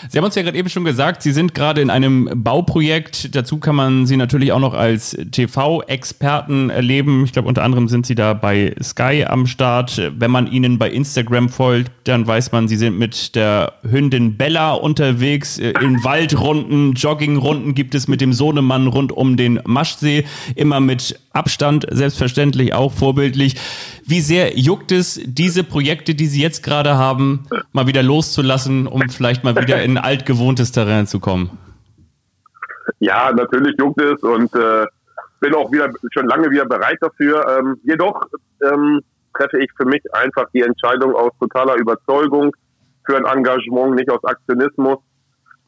[0.10, 3.36] Sie haben uns ja gerade eben schon gesagt, Sie sind gerade in einem Bauprojekt.
[3.36, 7.24] Dazu kann man Sie natürlich auch noch als TV-Experten erleben.
[7.26, 10.12] Ich glaube, unter anderem sind Sie da bei Sky am Start.
[10.18, 14.74] Wenn man Ihnen bei Instagram folgt, dann weiß man, Sie sind mit der Hündin Bella
[14.74, 15.58] unterwegs.
[15.58, 20.26] In Waldrunden, Joggingrunden gibt es mit dem Sohnemann rund um den Maschsee.
[20.56, 23.56] Immer mit Abstand, selbstverständlich auch vorbildlich.
[24.06, 29.10] Wie sehr juckt es, diese Projekte, die Sie jetzt gerade haben, mal wieder loszulassen, um
[29.10, 31.58] vielleicht mal wieder in altgewohntes Terrain zu kommen?
[33.00, 34.86] Ja, natürlich juckt es und äh,
[35.40, 37.46] bin auch wieder schon lange wieder bereit dafür.
[37.60, 38.22] Ähm, jedoch
[38.64, 39.02] ähm,
[39.36, 42.56] treffe ich für mich einfach die Entscheidung aus totaler Überzeugung
[43.06, 44.98] für ein Engagement, nicht aus Aktionismus.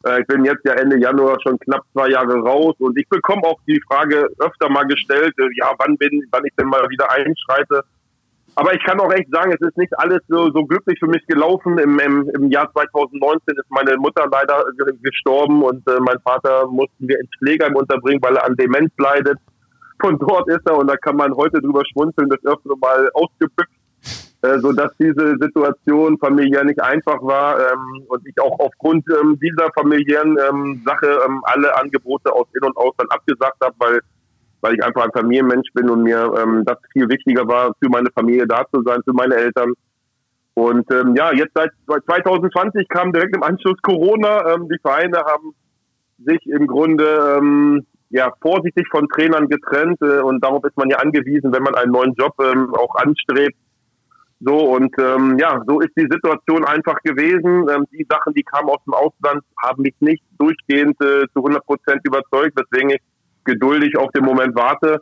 [0.05, 3.43] Äh, ich bin jetzt ja Ende Januar schon knapp zwei Jahre raus und ich bekomme
[3.43, 7.11] auch die Frage öfter mal gestellt, äh, ja, wann bin, wann ich denn mal wieder
[7.11, 7.83] einschreite.
[8.59, 11.25] Aber ich kann auch echt sagen, es ist nicht alles so, so glücklich für mich
[11.27, 11.77] gelaufen.
[11.77, 14.65] Im, im, Im Jahr 2019 ist meine Mutter leider
[15.01, 19.37] gestorben und äh, mein Vater mussten wir ins Pflegeheim unterbringen, weil er an Demenz leidet.
[20.01, 23.71] Von dort ist er und da kann man heute drüber schmunzeln, das öfter mal ausgebückt,
[24.41, 29.39] äh, so dass diese Situation familiär nicht einfach war ähm, und ich auch aufgrund ähm,
[29.41, 34.01] dieser familiären ähm, Sache ähm, alle Angebote aus In- und Ausland abgesagt habe, weil
[34.61, 38.09] weil ich einfach ein Familienmensch bin und mir ähm, das viel wichtiger war, für meine
[38.11, 39.73] Familie da zu sein, für meine Eltern.
[40.53, 44.53] Und ähm, ja, jetzt seit 2020 kam direkt im Anschluss Corona.
[44.53, 45.53] Ähm, die Vereine haben
[46.25, 50.97] sich im Grunde ähm, ja vorsichtig von Trainern getrennt äh, und darauf ist man ja
[50.97, 53.55] angewiesen, wenn man einen neuen Job ähm, auch anstrebt.
[54.41, 57.67] So und ähm, ja, so ist die Situation einfach gewesen.
[57.69, 61.65] Ähm, die Sachen, die kamen aus dem Ausland, haben mich nicht durchgehend äh, zu 100
[61.65, 63.01] Prozent überzeugt, weswegen ich
[63.45, 65.01] geduldig auf den Moment warte.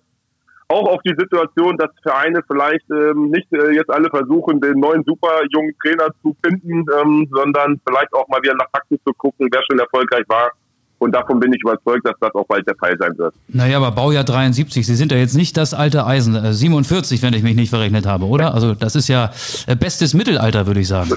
[0.70, 5.04] Auch auf die Situation, dass Vereine vielleicht ähm, nicht äh, jetzt alle versuchen, den neuen
[5.06, 9.48] super jungen Trainer zu finden, ähm, sondern vielleicht auch mal wieder nach Fakten zu gucken,
[9.50, 10.52] wer schon erfolgreich war
[11.00, 13.34] und davon bin ich überzeugt, dass das auch bald der Fall sein wird.
[13.48, 16.54] Naja, aber Baujahr 73, Sie sind ja jetzt nicht das alte Eisen.
[16.54, 18.54] 47, äh, wenn ich mich nicht verrechnet habe, oder?
[18.54, 19.32] Also das ist ja
[19.68, 21.10] äh, bestes Mittelalter, würde ich sagen.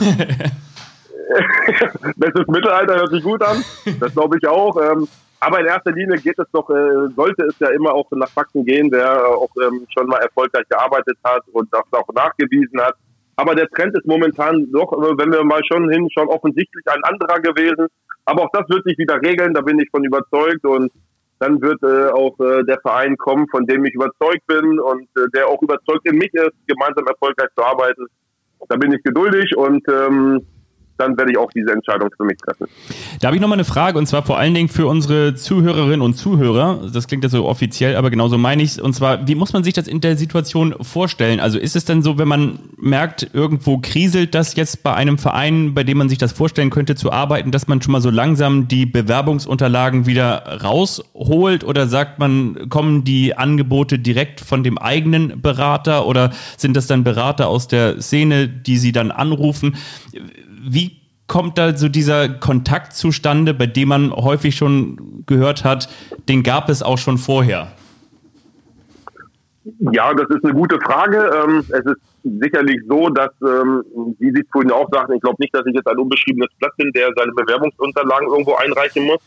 [2.17, 3.65] bestes Mittelalter hört sich gut an.
[3.99, 4.77] Das glaube ich auch.
[5.41, 8.65] Aber in erster Linie geht es doch, äh, sollte es ja immer auch nach Fakten
[8.65, 12.95] gehen, der auch ähm, schon mal erfolgreich gearbeitet hat und das auch nachgewiesen hat.
[13.37, 17.87] Aber der Trend ist momentan doch, wenn wir mal schon hinschauen, offensichtlich ein anderer gewesen.
[18.27, 20.93] Aber auch das wird sich wieder regeln, da bin ich von überzeugt und
[21.39, 25.27] dann wird äh, auch äh, der Verein kommen, von dem ich überzeugt bin und äh,
[25.35, 28.07] der auch überzeugt in mich ist, gemeinsam erfolgreich zu arbeiten.
[28.69, 30.47] Da bin ich geduldig und ähm,
[31.01, 32.67] dann werde ich auch diese Entscheidung für mich treffen.
[33.21, 36.15] Da habe ich nochmal eine Frage und zwar vor allen Dingen für unsere Zuhörerinnen und
[36.15, 36.89] Zuhörer.
[36.93, 38.79] Das klingt ja so offiziell, aber genauso meine ich es.
[38.79, 41.41] Und zwar, wie muss man sich das in der Situation vorstellen?
[41.41, 45.75] Also ist es denn so, wenn man merkt, irgendwo kriselt das jetzt bei einem Verein,
[45.75, 48.69] bei dem man sich das vorstellen könnte zu arbeiten, dass man schon mal so langsam
[48.69, 56.07] die Bewerbungsunterlagen wieder rausholt oder sagt man, kommen die Angebote direkt von dem eigenen Berater
[56.07, 59.77] oder sind das dann Berater aus der Szene, die sie dann anrufen?
[60.63, 61.01] Wie
[61.31, 65.89] kommt da so dieser Kontakt zustande, bei dem man häufig schon gehört hat,
[66.29, 67.69] den gab es auch schon vorher?
[69.93, 71.31] Ja, das ist eine gute Frage.
[71.33, 73.85] Ähm, es ist sicherlich so, dass, ähm,
[74.19, 76.91] wie Sie vorhin auch sagten, ich glaube nicht, dass ich jetzt ein unbeschriebenes Blatt bin,
[76.93, 79.21] der seine Bewerbungsunterlagen irgendwo einreichen muss,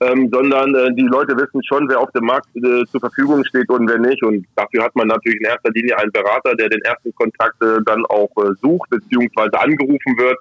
[0.00, 3.68] ähm, sondern äh, die Leute wissen schon, wer auf dem Markt äh, zur Verfügung steht
[3.68, 4.22] und wer nicht.
[4.22, 7.78] Und dafür hat man natürlich in erster Linie einen Berater, der den ersten Kontakt äh,
[7.84, 8.30] dann auch
[8.62, 10.38] sucht, beziehungsweise angerufen wird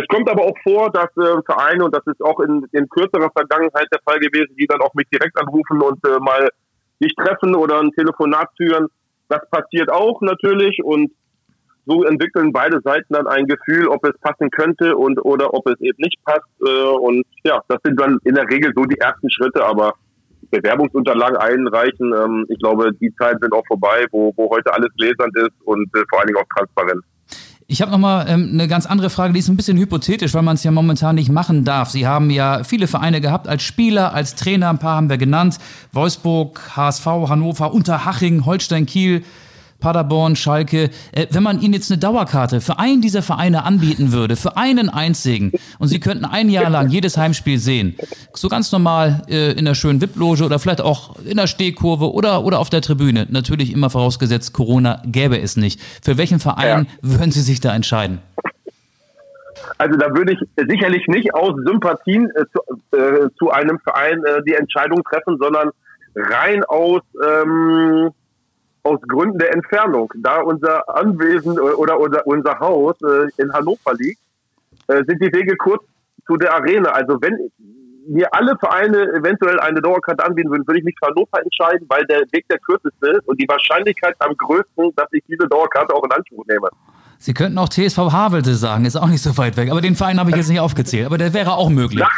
[0.00, 3.30] es kommt aber auch vor, dass äh, Vereine, und das ist auch in, in kürzerer
[3.30, 6.48] Vergangenheit der Fall gewesen, die dann auch mich direkt anrufen und äh, mal
[7.00, 8.88] sich treffen oder ein Telefonat führen.
[9.28, 11.10] Das passiert auch natürlich und
[11.86, 15.80] so entwickeln beide Seiten dann ein Gefühl, ob es passen könnte und oder ob es
[15.80, 16.48] eben nicht passt.
[16.66, 19.94] Äh, und ja, das sind dann in der Regel so die ersten Schritte, aber
[20.50, 25.36] Bewerbungsunterlagen einreichen, ähm, ich glaube, die Zeiten sind auch vorbei, wo, wo heute alles gläsernd
[25.36, 27.02] ist und äh, vor allen Dingen auch transparent.
[27.68, 30.54] Ich habe nochmal ähm, eine ganz andere Frage, die ist ein bisschen hypothetisch, weil man
[30.54, 31.90] es ja momentan nicht machen darf.
[31.90, 35.58] Sie haben ja viele Vereine gehabt als Spieler, als Trainer, ein paar haben wir genannt.
[35.92, 39.24] Wolfsburg, HSV, Hannover, Unterhaching, Holstein, Kiel.
[39.78, 44.36] Paderborn, Schalke, äh, wenn man ihnen jetzt eine Dauerkarte für einen dieser Vereine anbieten würde,
[44.36, 47.96] für einen einzigen, und sie könnten ein Jahr lang jedes Heimspiel sehen,
[48.32, 52.44] so ganz normal äh, in der schönen VIP-Loge oder vielleicht auch in der Stehkurve oder,
[52.44, 55.80] oder auf der Tribüne, natürlich immer vorausgesetzt, Corona gäbe es nicht.
[56.02, 57.10] Für welchen Verein ja.
[57.10, 58.20] würden Sie sich da entscheiden?
[59.78, 64.42] Also da würde ich sicherlich nicht aus Sympathien äh, zu, äh, zu, einem Verein äh,
[64.46, 65.70] die Entscheidung treffen, sondern
[66.14, 68.10] rein aus ähm,
[68.86, 70.12] aus Gründen der Entfernung.
[70.16, 74.20] Da unser Anwesen äh, oder unser, unser Haus äh, in Hannover liegt,
[74.88, 75.84] äh, sind die Wege kurz
[76.26, 76.90] zu der Arena.
[76.90, 77.50] Also wenn
[78.08, 82.04] mir alle Vereine eventuell eine Dauerkarte anbieten würden, würde ich mich für Hannover entscheiden, weil
[82.06, 86.04] der Weg der kürzeste ist und die Wahrscheinlichkeit am größten, dass ich diese Dauerkarte auch
[86.04, 86.68] in Anspruch nehme.
[87.18, 89.70] Sie könnten auch TSV Havelte sagen, ist auch nicht so weit weg.
[89.70, 91.06] Aber den Verein habe ich jetzt nicht aufgezählt.
[91.06, 92.00] Aber der wäre auch möglich.
[92.00, 92.08] Nein,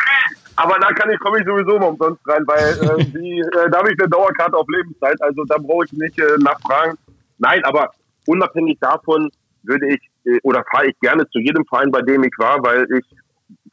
[0.59, 3.79] aber da kann ich, komme ich sowieso mal umsonst rein, weil äh, die, äh, da
[3.79, 6.99] habe ich eine Dauerkarte auf Lebenszeit, also da brauche ich nicht äh, nachfragen.
[7.39, 7.91] Nein, aber
[8.27, 9.31] unabhängig davon
[9.63, 12.87] würde ich äh, oder fahre ich gerne zu jedem Verein, bei dem ich war, weil
[12.93, 13.05] ich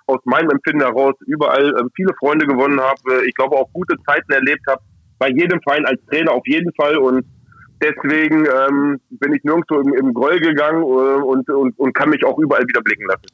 [0.07, 4.31] aus meinem Empfinden heraus überall äh, viele Freunde gewonnen habe, ich glaube auch gute Zeiten
[4.31, 4.81] erlebt habe,
[5.17, 7.25] bei jedem Verein als Trainer auf jeden Fall und
[7.81, 12.23] Deswegen ähm, bin ich nirgendwo im, im Groll gegangen äh, und, und, und kann mich
[12.25, 13.25] auch überall wieder blicken lassen.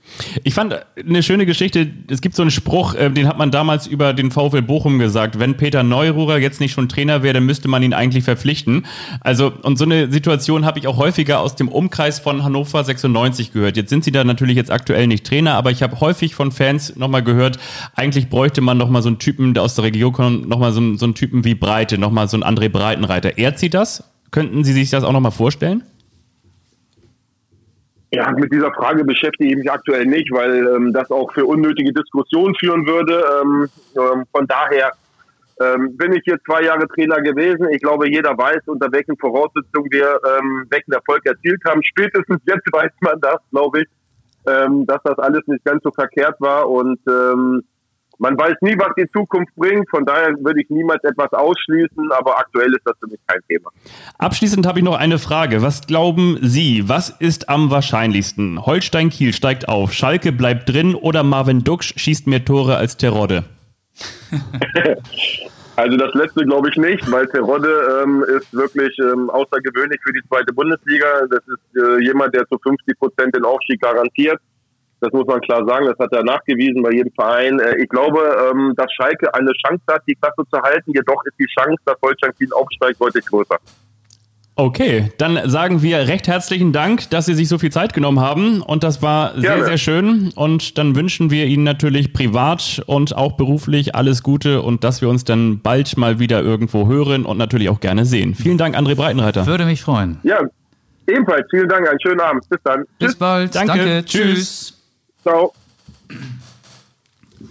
[0.44, 3.86] Ich fand eine schöne Geschichte, es gibt so einen Spruch, äh, den hat man damals
[3.86, 7.68] über den VfL Bochum gesagt, wenn Peter Neururer jetzt nicht schon Trainer wäre, dann müsste
[7.68, 8.86] man ihn eigentlich verpflichten.
[9.22, 13.54] Also und so eine Situation habe ich auch häufiger aus dem Umkreis von Hannover 96
[13.54, 13.78] gehört.
[13.78, 16.96] Jetzt sind sie da natürlich jetzt aktuell nicht Trainer, aber ich habe häufig von Fans
[16.96, 17.60] nochmal gehört,
[17.96, 21.06] eigentlich bräuchte man nochmal so einen Typen, der aus der Region kommt, nochmal so, so
[21.06, 23.38] einen Typen wie Breite, nochmal so einen André Breitenreiter.
[23.38, 24.11] Ehrt sie das?
[24.32, 25.84] Könnten Sie sich das auch nochmal vorstellen?
[28.14, 31.94] Ja, mit dieser Frage beschäftige ich mich aktuell nicht, weil ähm, das auch für unnötige
[31.94, 33.24] Diskussionen führen würde.
[33.42, 34.92] Ähm, ähm, von daher
[35.62, 37.70] ähm, bin ich hier zwei Jahre Trainer gewesen.
[37.72, 41.82] Ich glaube, jeder weiß, unter welchen Voraussetzungen wir ähm, welchen Erfolg erzielt haben.
[41.84, 43.88] Spätestens jetzt weiß man das, glaube ich,
[44.46, 46.70] ähm, dass das alles nicht ganz so verkehrt war.
[46.70, 47.00] Und
[48.22, 49.90] man weiß nie, was die Zukunft bringt.
[49.90, 53.72] Von daher würde ich niemals etwas ausschließen, aber aktuell ist das für mich kein Thema.
[54.20, 55.64] Abschließend habe ich noch eine Frage.
[55.64, 58.64] Was glauben Sie, was ist am wahrscheinlichsten?
[58.64, 63.44] Holstein Kiel steigt auf, Schalke bleibt drin oder Marvin Duksch schießt mehr Tore als Terodde?
[65.78, 70.22] Also das letzte glaube ich nicht, weil Terodde ähm, ist wirklich ähm, außergewöhnlich für die
[70.28, 71.08] zweite Bundesliga.
[71.30, 74.40] Das ist äh, jemand, der zu 50 Prozent den Aufstieg garantiert.
[75.02, 75.88] Das muss man klar sagen.
[75.88, 77.60] Das hat er nachgewiesen bei jedem Verein.
[77.60, 78.20] Äh, ich glaube,
[78.52, 80.92] ähm, dass Schalke eine Chance hat, die Klasse zu halten.
[80.94, 83.58] Jedoch ist die Chance, dass Holstein Kiel aufsteigt, deutlich größer.
[84.56, 88.62] Okay, dann sagen wir recht herzlichen Dank, dass Sie sich so viel Zeit genommen haben.
[88.62, 89.66] Und das war sehr, Gerne.
[89.66, 90.32] sehr schön.
[90.36, 95.10] Und dann wünschen wir Ihnen natürlich privat und auch beruflich alles Gute und dass wir
[95.10, 98.36] uns dann bald mal wieder irgendwo hören und natürlich auch gerne sehen.
[98.36, 99.48] Vielen Dank, André Breitenreiter.
[99.48, 100.20] Würde mich freuen.
[100.22, 100.40] Ja,
[101.08, 101.48] ebenfalls.
[101.50, 101.90] Vielen Dank.
[101.90, 102.48] Einen schönen Abend.
[102.48, 102.84] Bis dann.
[103.00, 103.16] Bis Tschüss.
[103.16, 103.56] bald.
[103.56, 103.78] Danke.
[103.78, 104.06] Danke.
[104.06, 104.36] Tschüss.
[104.36, 104.81] Tschüss.
[105.22, 105.54] Ciao.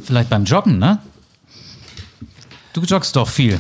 [0.03, 0.99] Vielleicht beim Joggen, ne?
[2.73, 3.59] Du joggst doch viel.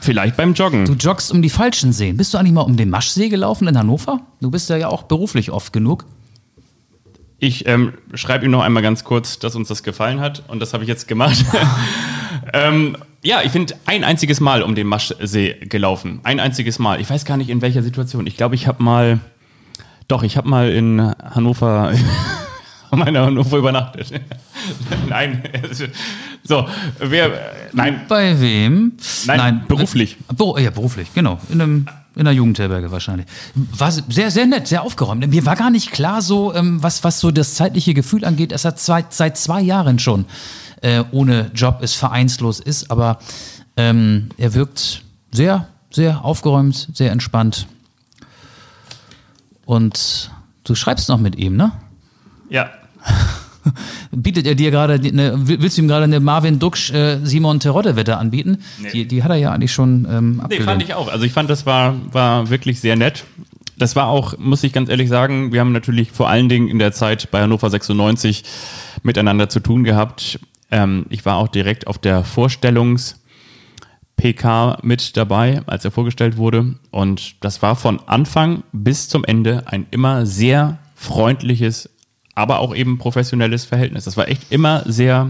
[0.00, 0.84] Vielleicht beim Joggen.
[0.84, 2.16] Du joggst um die falschen Seen.
[2.16, 4.20] Bist du eigentlich mal um den Maschsee gelaufen in Hannover?
[4.40, 6.04] Du bist ja ja auch beruflich oft genug.
[7.40, 10.72] Ich ähm, schreibe ihm noch einmal ganz kurz, dass uns das gefallen hat und das
[10.72, 11.44] habe ich jetzt gemacht.
[12.52, 16.20] ähm, ja, ich bin ein einziges Mal um den Maschsee gelaufen.
[16.24, 17.00] Ein einziges Mal.
[17.00, 18.26] Ich weiß gar nicht in welcher Situation.
[18.26, 19.20] Ich glaube, ich habe mal,
[20.08, 21.92] doch, ich habe mal in Hannover,
[22.96, 24.12] meine Hannover übernachtet.
[25.08, 25.42] nein,
[26.44, 26.66] so,
[26.98, 27.30] wer,
[27.72, 28.92] nein, Bei wem?
[29.26, 30.16] Nein, beruflich.
[30.34, 31.38] Beru ja, beruflich, genau.
[31.48, 33.26] In, einem, in einer Jugendherberge wahrscheinlich.
[33.54, 35.26] War sehr, sehr nett, sehr aufgeräumt.
[35.26, 38.64] Mir war gar nicht klar, so, ähm, was, was so das zeitliche Gefühl angeht, dass
[38.64, 40.26] er zwei, seit zwei Jahren schon
[40.80, 42.90] äh, ohne Job ist, vereinslos ist.
[42.90, 43.18] Aber
[43.76, 47.66] ähm, er wirkt sehr, sehr aufgeräumt, sehr entspannt.
[49.64, 50.30] Und
[50.64, 51.72] du schreibst noch mit ihm, ne?
[52.48, 52.70] ja,
[54.12, 58.16] Bietet er dir gerade, eine, willst du ihm gerade eine Marvin Duksch, äh, Simon Terodde-Wette
[58.16, 58.58] anbieten?
[58.80, 58.88] Nee.
[58.92, 60.66] Die, die hat er ja eigentlich schon ähm, Nee, abgelehnt.
[60.66, 61.08] fand ich auch.
[61.12, 63.24] Also ich fand, das war, war wirklich sehr nett.
[63.76, 66.78] Das war auch, muss ich ganz ehrlich sagen, wir haben natürlich vor allen Dingen in
[66.78, 68.42] der Zeit bei Hannover 96
[69.02, 70.40] miteinander zu tun gehabt.
[70.70, 76.74] Ähm, ich war auch direkt auf der Vorstellungs-PK mit dabei, als er vorgestellt wurde.
[76.90, 81.90] Und das war von Anfang bis zum Ende ein immer sehr freundliches,
[82.38, 84.04] aber auch eben professionelles Verhältnis.
[84.04, 85.28] Das war echt immer sehr,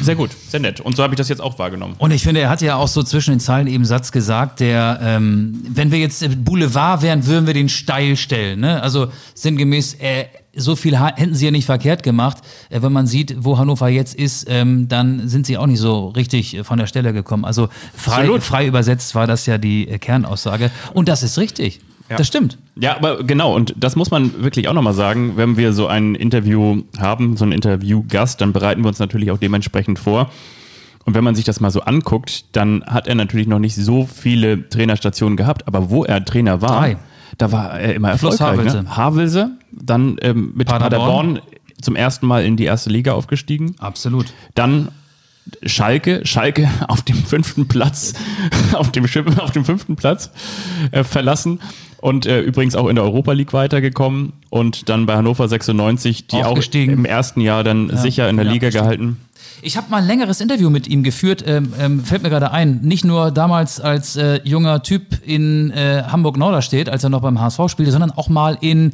[0.00, 0.80] sehr gut, sehr nett.
[0.80, 1.94] Und so habe ich das jetzt auch wahrgenommen.
[1.98, 4.98] Und ich finde, er hat ja auch so zwischen den Zeilen eben Satz gesagt, der,
[5.02, 8.60] ähm, wenn wir jetzt Boulevard wären, würden wir den steil stellen.
[8.60, 8.82] Ne?
[8.82, 12.38] Also sinngemäß, äh, so viel hätten sie ja nicht verkehrt gemacht.
[12.70, 16.08] Äh, wenn man sieht, wo Hannover jetzt ist, ähm, dann sind sie auch nicht so
[16.08, 17.44] richtig äh, von der Stelle gekommen.
[17.44, 18.42] Also frei, Absolut.
[18.42, 20.70] frei übersetzt war das ja die äh, Kernaussage.
[20.92, 21.80] Und das ist richtig.
[22.08, 22.16] Ja.
[22.16, 22.58] Das stimmt.
[22.76, 26.14] Ja, aber genau, und das muss man wirklich auch nochmal sagen, wenn wir so ein
[26.14, 30.30] Interview haben, so einen Interviewgast, dann bereiten wir uns natürlich auch dementsprechend vor.
[31.04, 34.06] Und wenn man sich das mal so anguckt, dann hat er natürlich noch nicht so
[34.06, 36.96] viele Trainerstationen gehabt, aber wo er Trainer war, Drei.
[37.38, 38.66] da war er immer Plus erfolgreich.
[38.68, 38.82] Havelse.
[38.84, 38.96] Ne?
[38.96, 41.34] Havelse, dann ähm, mit Paderborn.
[41.34, 41.40] Paderborn.
[41.80, 43.74] zum ersten Mal in die erste Liga aufgestiegen.
[43.78, 44.26] Absolut.
[44.54, 44.88] Dann
[45.64, 48.12] Schalke, Schalke auf dem fünften Platz,
[48.74, 50.30] auf dem, Schiff- auf dem fünften Platz
[50.90, 51.60] äh, verlassen
[52.00, 56.44] und äh, übrigens auch in der Europa League weitergekommen und dann bei Hannover 96, die
[56.44, 58.82] auch im ersten Jahr dann sicher in der Liga abgestiegen.
[58.82, 59.16] gehalten.
[59.60, 62.80] Ich habe mal ein längeres Interview mit ihm geführt, ähm, ähm, fällt mir gerade ein.
[62.82, 67.62] Nicht nur damals als äh, junger Typ in äh, Hamburg-Norderstedt, als er noch beim HSV
[67.68, 68.92] spielte, sondern auch mal in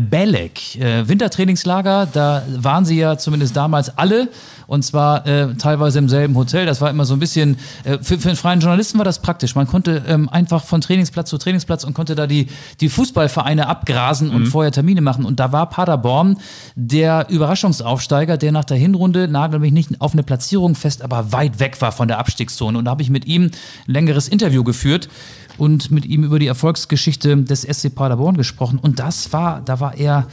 [0.00, 0.76] Belek.
[0.76, 4.28] Äh, Wintertrainingslager, da waren sie ja zumindest damals alle.
[4.66, 6.66] Und zwar äh, teilweise im selben Hotel.
[6.66, 9.54] Das war immer so ein bisschen, äh, für, für einen freien Journalisten war das praktisch.
[9.54, 12.48] Man konnte ähm, einfach von Trainingsplatz zu Trainingsplatz und konnte da die,
[12.80, 15.24] die Fußballvereine abgrasen und vorher Termine machen.
[15.24, 16.36] Und da war Paderborn
[16.74, 21.60] der Überraschungsaufsteiger, der nach der Hinrunde, nagel mich nicht auf eine Platzierung fest, aber weit
[21.60, 22.78] weg war von der Abstiegszone.
[22.78, 23.52] Und da habe ich mit ihm ein
[23.92, 25.08] längeres Interview geführt
[25.56, 28.78] und mit ihm über die Erfolgsgeschichte des SC Paderborn gesprochen.
[28.78, 30.26] Und das war, da war er.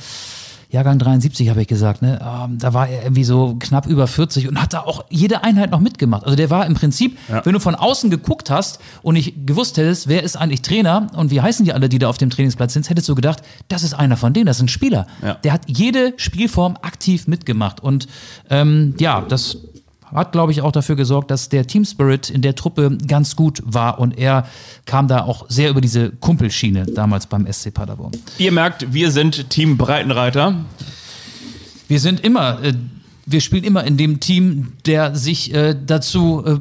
[0.70, 2.20] Jahrgang 73 habe ich gesagt, ne?
[2.22, 5.72] Ähm, da war er irgendwie so knapp über 40 und hat da auch jede Einheit
[5.72, 6.24] noch mitgemacht.
[6.24, 10.08] Also der war im Prinzip, wenn du von außen geguckt hast und nicht gewusst hättest,
[10.08, 12.90] wer ist eigentlich Trainer und wie heißen die alle, die da auf dem Trainingsplatz sind,
[12.90, 15.08] hättest du gedacht, das ist einer von denen, das ist ein Spieler.
[15.24, 15.36] Ja.
[15.36, 18.08] Der hat jede Spielform aktiv mitgemacht und
[18.50, 19.58] ähm, ja, das
[20.14, 23.62] hat, glaube ich, auch dafür gesorgt, dass der Team Spirit in der Truppe ganz gut
[23.66, 24.48] war und er
[24.86, 28.12] kam da auch sehr über diese Kumpelschiene damals beim SC Paderborn.
[28.38, 30.56] Ihr merkt, wir sind Team Breitenreiter.
[31.88, 32.74] Wir sind immer, äh,
[33.26, 36.60] wir spielen immer in dem Team, der sich äh, dazu äh,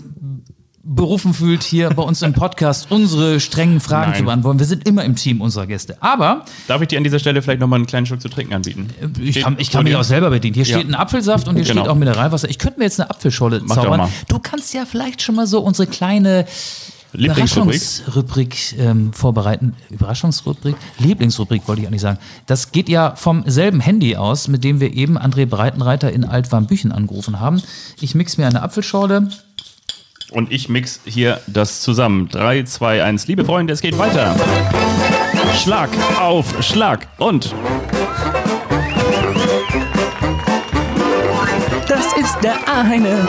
[0.87, 4.19] berufen fühlt, hier bei uns im Podcast unsere strengen Fragen Nein.
[4.21, 4.59] zu beantworten.
[4.59, 5.97] Wir sind immer im Team unserer Gäste.
[6.01, 8.89] Aber Darf ich dir an dieser Stelle vielleicht nochmal einen kleinen Schluck zu trinken anbieten?
[9.21, 10.55] ich Steht kann, ich kann mich auch selber bedienen.
[10.55, 10.77] Hier Ja.
[10.79, 11.81] steht ein Apfelsaft und hier Genau.
[11.83, 12.51] steht auch Mineralwasser.
[12.51, 14.09] Ich könnte mir jetzt eine Apfelscholle Mach zaubern.
[14.29, 16.45] Du kannst ja vielleicht schon mal so unsere kleine?
[17.15, 19.75] Überraschungsrubrik ähm, vorbereiten.
[19.91, 20.77] Überraschungsrubrik?
[20.99, 22.19] Lieblingsrubrik wollte ich eigentlich sagen.
[22.47, 26.93] Das geht ja vom selben Handy aus, mit dem wir eben André Breitenreiter in Altwarmbüchen
[26.93, 27.63] angerufen haben.
[28.01, 29.29] Ich mix mir eine Apfelschorle.
[30.35, 32.29] Und ich mix hier das zusammen.
[32.29, 33.29] 3, 2, 1.
[33.29, 34.35] Liebe Freunde, es geht weiter.
[35.63, 35.89] Schlag
[36.21, 37.07] auf Schlag.
[37.19, 37.55] Und
[41.87, 43.29] Das ist der eine,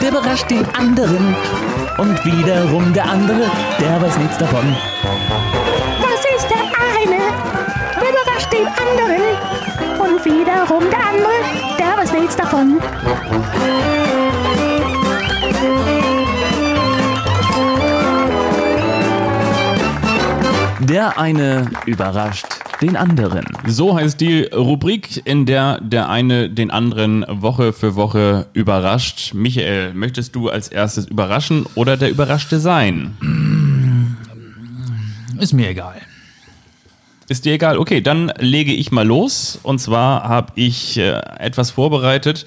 [0.00, 1.34] der überrascht den anderen.
[1.98, 4.76] Und wiederum der andere, der weiß nichts davon.
[6.00, 6.66] Das ist der
[7.02, 7.18] eine,
[8.00, 9.22] der überrascht den anderen.
[9.98, 12.80] Und wiederum der andere, der weiß nichts davon.
[20.80, 22.46] Der eine überrascht
[22.80, 23.44] den anderen.
[23.66, 29.34] so heißt die Rubrik, in der der eine den anderen Woche für Woche überrascht.
[29.34, 33.16] Michael, möchtest du als erstes überraschen oder der Überraschte sein?
[35.40, 36.00] Ist mir egal.
[37.28, 37.78] Ist dir egal?
[37.78, 39.58] Okay, dann lege ich mal los.
[39.62, 42.46] Und zwar habe ich äh, etwas vorbereitet.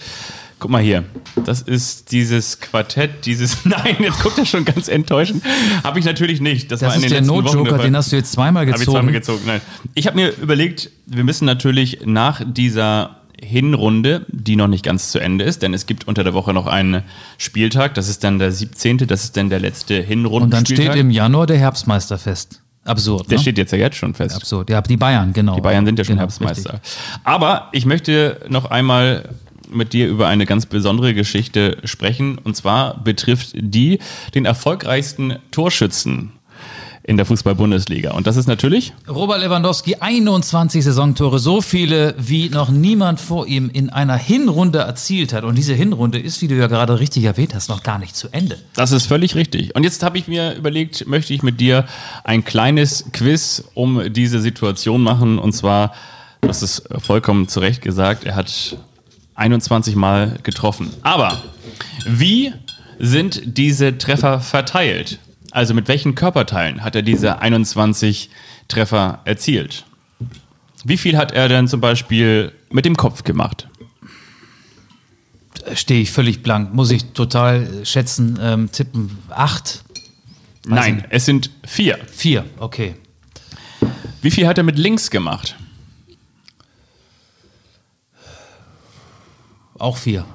[0.62, 1.06] Guck mal hier.
[1.44, 3.66] Das ist dieses Quartett, dieses.
[3.66, 5.44] Nein, jetzt guckt er schon ganz enttäuschend.
[5.84, 6.72] Habe ich natürlich nicht.
[6.72, 7.80] Das war in ist den der Fall.
[7.80, 9.40] den hast du jetzt zweimal Habe ich zweimal gezogen.
[9.40, 9.42] gezogen.
[9.48, 9.62] Nein.
[9.96, 15.18] Ich habe mir überlegt, wir müssen natürlich nach dieser Hinrunde, die noch nicht ganz zu
[15.18, 17.02] Ende ist, denn es gibt unter der Woche noch einen
[17.40, 20.84] Spieltag, das ist dann der 17., das ist dann der letzte Hinrundenspieltag.
[20.84, 22.62] Und dann steht im Januar der Herbstmeister fest.
[22.86, 23.32] Absurd.
[23.32, 23.42] der ne?
[23.42, 24.36] steht jetzt ja jetzt schon fest.
[24.36, 24.70] Absurd.
[24.70, 25.56] Ja, die Bayern, genau.
[25.56, 26.74] Die Bayern sind ja schon genau, Herbstmeister.
[26.74, 26.92] richtig.
[27.24, 29.30] Aber ich möchte noch einmal
[29.72, 32.38] mit dir über eine ganz besondere Geschichte sprechen.
[32.38, 34.00] Und zwar betrifft die
[34.34, 36.34] den erfolgreichsten Torschützen
[37.04, 38.12] in der Fußball-Bundesliga.
[38.12, 43.70] Und das ist natürlich Robert Lewandowski, 21 Saisontore, so viele wie noch niemand vor ihm
[43.72, 45.44] in einer Hinrunde erzielt hat.
[45.44, 48.28] Und diese Hinrunde ist, wie du ja gerade richtig erwähnt hast, noch gar nicht zu
[48.32, 48.58] Ende.
[48.76, 49.76] Das ist völlig richtig.
[49.76, 51.86] Und jetzt habe ich mir überlegt, möchte ich mit dir
[52.24, 55.40] ein kleines Quiz um diese Situation machen.
[55.40, 55.94] Und zwar,
[56.42, 58.78] du hast es vollkommen zu Recht gesagt, er hat
[59.36, 60.92] 21 Mal getroffen.
[61.02, 61.42] Aber
[62.06, 62.54] wie
[63.00, 65.20] sind diese Treffer verteilt?
[65.52, 68.30] Also mit welchen Körperteilen hat er diese 21
[68.68, 69.86] Treffer erzielt?
[70.84, 73.68] Wie viel hat er denn zum Beispiel mit dem Kopf gemacht?
[75.76, 76.74] Stehe ich völlig blank.
[76.74, 79.18] Muss ich total schätzen, ähm, tippen.
[79.30, 79.84] Acht?
[80.66, 82.00] Nein, es sind vier.
[82.12, 82.96] Vier, okay.
[84.22, 85.56] Wie viel hat er mit links gemacht?
[89.82, 90.26] Auch vier.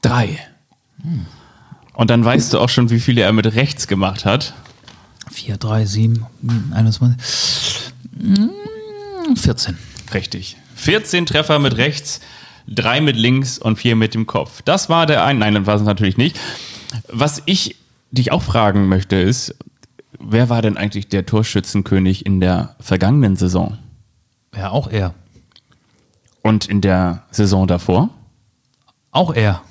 [0.00, 0.38] Drei.
[1.92, 4.54] Und dann weißt du auch schon, wie viele er mit rechts gemacht hat.
[5.30, 7.92] Vier, drei, sieben, sieben, 21.
[8.12, 9.76] Mm, 14.
[10.14, 10.56] Richtig.
[10.76, 12.20] 14 Treffer mit rechts,
[12.66, 14.62] drei mit links und vier mit dem Kopf.
[14.62, 15.38] Das war der ein.
[15.38, 16.40] Nein, das war es natürlich nicht.
[17.08, 17.76] Was ich
[18.10, 19.54] dich auch fragen möchte, ist,
[20.18, 23.76] wer war denn eigentlich der Torschützenkönig in der vergangenen Saison?
[24.56, 25.12] Ja, auch er.
[26.40, 28.08] Und in der Saison davor?
[29.10, 29.62] Auch er.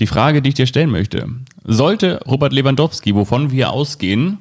[0.00, 1.28] Die Frage, die ich dir stellen möchte,
[1.64, 4.38] sollte Robert Lewandowski, wovon wir ausgehen,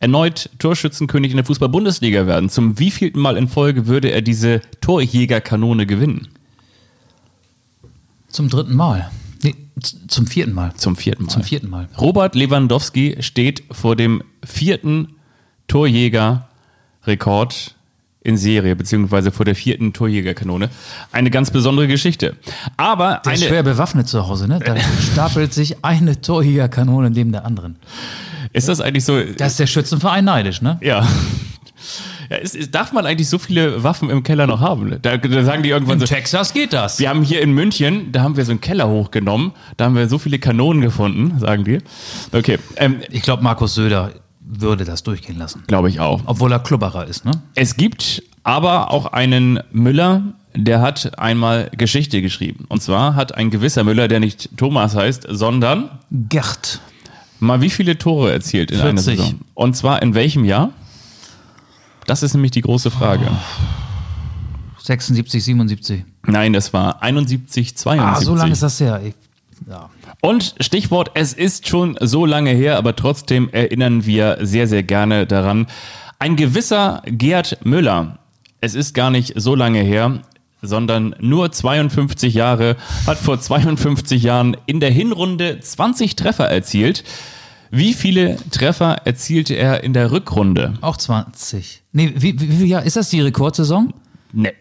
[0.00, 5.86] erneut Torschützenkönig in der Fußball-Bundesliga werden, zum wievielten Mal in Folge würde er diese Torjägerkanone
[5.86, 6.28] gewinnen?
[8.28, 9.10] Zum dritten Mal.
[9.42, 9.56] Nee,
[10.08, 10.74] zum vierten Mal.
[10.74, 11.30] Zum vierten Mal.
[11.30, 11.88] Zum vierten Mal.
[11.98, 15.14] Robert Lewandowski steht vor dem vierten
[15.68, 17.77] Torjäger-Rekord
[18.28, 20.68] in Serie, beziehungsweise vor der vierten Torjägerkanone.
[21.10, 22.36] Eine ganz besondere Geschichte.
[22.76, 24.60] Aber Der ist eine, schwer bewaffnet zu Hause, ne?
[24.64, 24.76] Da
[25.12, 27.76] stapelt sich eine Torjägerkanone neben der anderen.
[28.52, 29.18] ist das eigentlich so?
[29.22, 30.78] Da ist der Schützenverein neidisch, ne?
[30.82, 31.06] Ja.
[32.30, 34.98] Ja, ist, ist, darf man eigentlich so viele Waffen im Keller noch haben?
[35.00, 36.98] Da, da sagen die irgendwann In so, Texas geht das.
[36.98, 40.08] wir haben hier in München, da haben wir so einen Keller hochgenommen, da haben wir
[40.10, 41.78] so viele Kanonen gefunden, sagen die.
[42.32, 44.10] Okay, ähm, Ich glaube, Markus Söder
[44.50, 45.62] würde das durchgehen lassen.
[45.66, 46.22] glaube ich auch.
[46.26, 47.32] Obwohl er Klubberer ist, ne?
[47.54, 50.22] Es gibt aber auch einen Müller,
[50.54, 52.64] der hat einmal Geschichte geschrieben.
[52.68, 56.80] Und zwar hat ein gewisser Müller, der nicht Thomas heißt, sondern Gerd.
[57.40, 59.18] mal wie viele Tore erzielt in einer 40.
[59.18, 59.40] Saison?
[59.54, 60.70] Und zwar in welchem Jahr?
[62.06, 63.28] Das ist nämlich die große Frage.
[64.78, 66.04] 76, 77.
[66.26, 68.16] Nein, das war 71, 72.
[68.16, 69.00] Ah, so lange ist das her.
[69.04, 69.14] Ich,
[69.68, 69.90] ja.
[70.20, 75.26] Und Stichwort, es ist schon so lange her, aber trotzdem erinnern wir sehr, sehr gerne
[75.26, 75.66] daran.
[76.18, 78.18] Ein gewisser Gerd Müller,
[78.60, 80.20] es ist gar nicht so lange her,
[80.60, 87.04] sondern nur 52 Jahre, hat vor 52 Jahren in der Hinrunde 20 Treffer erzielt.
[87.70, 90.74] Wie viele Treffer erzielte er in der Rückrunde?
[90.80, 91.82] Auch 20.
[91.92, 93.92] Nee, wie, wie, wie ja, ist das die Rekordsaison?
[94.32, 94.52] Nee.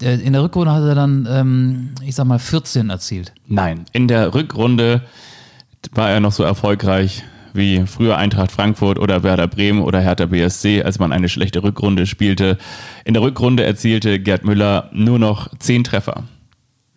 [0.00, 3.32] Der- In der Rückrunde hat er dann, ähm, ich sag mal, 14 erzielt.
[3.46, 3.84] Nein.
[3.92, 5.02] In der Rückrunde
[5.92, 7.22] war er noch so erfolgreich
[7.54, 12.06] wie früher Eintracht Frankfurt oder Werder Bremen oder Hertha BSC, als man eine schlechte Rückrunde
[12.06, 12.58] spielte.
[13.06, 16.24] In der Rückrunde erzielte Gerd Müller nur noch 10 Treffer.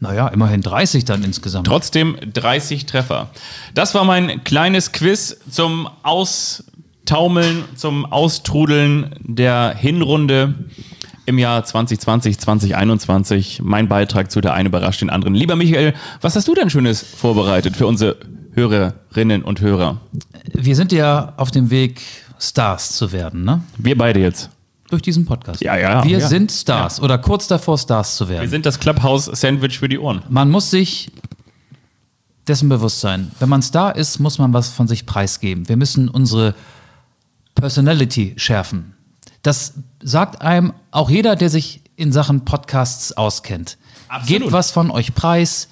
[0.02, 1.68] Naja, immerhin 30 dann insgesamt.
[1.68, 3.30] Trotzdem 30 Treffer.
[3.74, 10.56] Das war mein kleines Quiz zum Austaumeln, zum Austrudeln der Hinrunde
[11.30, 13.62] im Jahr 2020, 2021.
[13.64, 15.36] Mein Beitrag zu der eine überrascht den anderen.
[15.36, 18.18] Lieber Michael, was hast du denn Schönes vorbereitet für unsere
[18.54, 20.02] Hörerinnen und Hörer?
[20.54, 22.02] Wir sind ja auf dem Weg,
[22.40, 23.62] Stars zu werden, ne?
[23.78, 24.50] Wir beide jetzt.
[24.90, 25.62] Durch diesen Podcast.
[25.62, 26.28] Ja, ja, Wir ja.
[26.28, 28.42] sind Stars oder kurz davor, Stars zu werden.
[28.42, 30.24] Wir sind das Clubhouse-Sandwich für die Ohren.
[30.30, 31.12] Man muss sich
[32.48, 33.32] dessen bewusst sein.
[33.38, 35.70] Wenn man Star ist, muss man was von sich preisgeben.
[35.70, 36.56] Wir müssen unsere
[37.54, 38.96] Personality schärfen.
[39.42, 43.78] Das sagt einem auch jeder, der sich in Sachen Podcasts auskennt.
[44.08, 44.42] Absolut.
[44.42, 45.68] Gebt was von euch preis,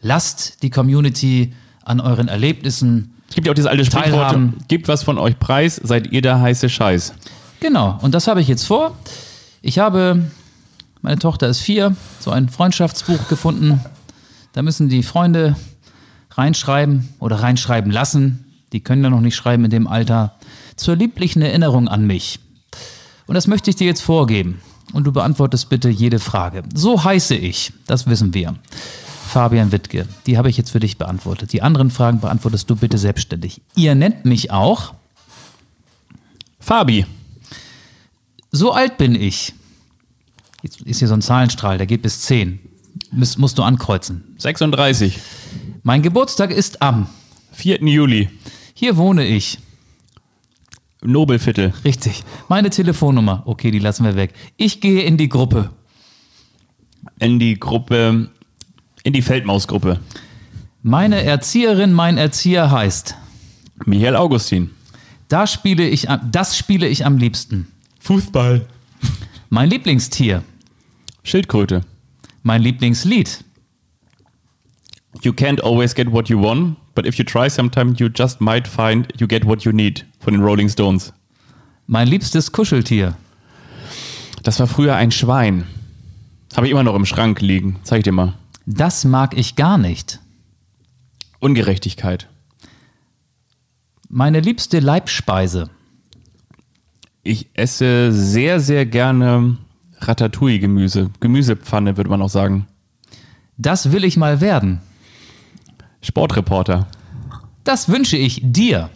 [0.00, 1.54] lasst die Community
[1.84, 3.14] an euren Erlebnissen.
[3.28, 4.36] Es gibt ja auch dieses alte Sprichwort,
[4.68, 7.14] gebt was von euch preis, seid ihr der heiße Scheiß.
[7.60, 8.96] Genau, und das habe ich jetzt vor.
[9.62, 10.30] Ich habe,
[11.02, 13.80] meine Tochter ist vier, so ein Freundschaftsbuch gefunden.
[14.52, 15.56] Da müssen die Freunde
[16.30, 18.44] reinschreiben oder reinschreiben lassen.
[18.72, 20.34] Die können ja noch nicht schreiben in dem Alter.
[20.76, 22.38] Zur lieblichen Erinnerung an mich.
[23.28, 24.60] Und das möchte ich dir jetzt vorgeben.
[24.92, 26.62] Und du beantwortest bitte jede Frage.
[26.74, 28.56] So heiße ich, das wissen wir.
[29.28, 31.52] Fabian Wittke, die habe ich jetzt für dich beantwortet.
[31.52, 33.60] Die anderen Fragen beantwortest du bitte selbstständig.
[33.76, 34.94] Ihr nennt mich auch
[36.58, 37.04] Fabi,
[38.50, 39.52] So alt bin ich.
[40.62, 42.58] Jetzt ist hier so ein Zahlenstrahl, der geht bis 10.
[43.10, 44.24] Muss, musst du ankreuzen.
[44.38, 45.18] 36,
[45.82, 47.08] Mein Geburtstag ist am.
[47.52, 47.82] 4.
[47.82, 48.30] Juli,
[48.74, 49.58] Hier wohne ich.
[51.02, 51.72] Nobelviertel.
[51.84, 52.24] Richtig.
[52.48, 53.42] Meine Telefonnummer.
[53.46, 54.32] Okay, die lassen wir weg.
[54.56, 55.70] Ich gehe in die Gruppe.
[57.20, 58.28] in die Gruppe,
[59.04, 60.00] in die Feldmausgruppe.
[60.82, 63.14] Meine Erzieherin, mein Erzieher heißt.
[63.86, 64.70] Michael Augustin.
[65.28, 67.68] Da spiele ich, am- das spiele ich am liebsten.
[68.00, 68.66] Fußball.
[69.50, 70.42] Mein Lieblingstier.
[71.22, 71.82] Schildkröte.
[72.42, 73.44] Mein Lieblingslied.
[75.22, 78.68] You can't always get what you want, but if you try sometime you just might
[78.68, 80.04] find you get what you need.
[80.20, 81.12] Von den Rolling Stones.
[81.86, 83.16] Mein liebstes Kuscheltier.
[84.42, 85.66] Das war früher ein Schwein.
[86.56, 87.76] Habe ich immer noch im Schrank liegen.
[87.82, 88.34] Zeig ich dir mal.
[88.66, 90.20] Das mag ich gar nicht.
[91.40, 92.28] Ungerechtigkeit.
[94.08, 95.70] Meine liebste Leibspeise.
[97.22, 99.58] Ich esse sehr, sehr gerne
[100.00, 101.10] Ratatouille-Gemüse.
[101.20, 102.66] Gemüsepfanne, würde man auch sagen.
[103.56, 104.80] Das will ich mal werden.
[106.02, 106.86] Sportreporter.
[107.64, 108.90] Das wünsche ich dir.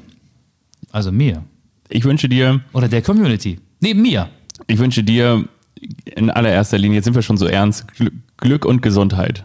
[0.92, 1.42] Also mir.
[1.88, 3.58] Ich wünsche dir, Oder der Community.
[3.80, 4.28] Neben mir.
[4.66, 5.44] ich wünsche dir
[6.04, 9.44] in allererster Linie, jetzt sind wir schon so ernst, Gl- Glück und Gesundheit.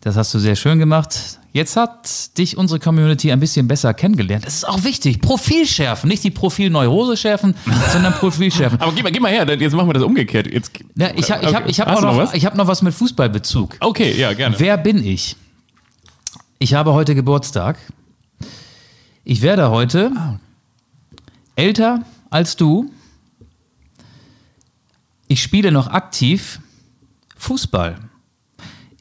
[0.00, 1.38] Das hast du sehr schön gemacht.
[1.52, 4.44] Jetzt hat dich unsere Community ein bisschen besser kennengelernt.
[4.46, 5.20] Das ist auch wichtig.
[5.20, 6.08] Profil schärfen.
[6.08, 7.54] Nicht die Profilneurose schärfen,
[7.92, 8.80] sondern Profil schärfen.
[8.80, 10.46] Aber geh mal, geh mal her, jetzt machen wir das umgekehrt.
[10.52, 12.34] Jetzt, Ja, ich habe ich hab, ich hab noch, was?
[12.34, 13.76] ich hab noch was mit Fußballbezug.
[13.80, 14.56] Okay, ja, gerne.
[14.58, 15.36] Wer bin ich?
[16.58, 17.76] Ich habe heute Geburtstag.
[19.24, 20.10] Ich werde heute
[21.54, 22.90] älter als du.
[25.28, 26.60] Ich spiele noch aktiv
[27.36, 27.98] Fußball.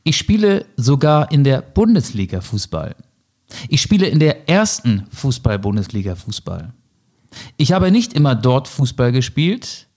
[0.04, 2.94] Ich spiele sogar in der Bundesliga Fußball.
[3.70, 6.74] Ich spiele in der ersten Fußball-Bundesliga Fußball.
[7.56, 9.88] Ich habe nicht immer dort Fußball gespielt.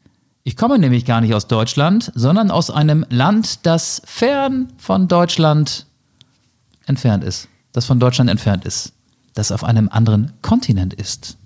[0.45, 5.88] Ich komme nämlich gar nicht aus Deutschland, sondern aus einem Land, das fern von Deutschland
[6.89, 7.49] entfernt ist.
[7.73, 8.93] Das von Deutschland entfernt ist.
[9.35, 11.37] Das auf einem anderen Kontinent ist.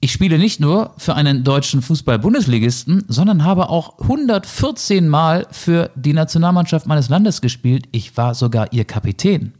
[0.00, 6.12] Ich spiele nicht nur für einen deutschen Fußball-Bundesligisten, sondern habe auch 114 Mal für die
[6.12, 7.88] Nationalmannschaft meines Landes gespielt.
[7.92, 9.54] Ich war sogar ihr Kapitän.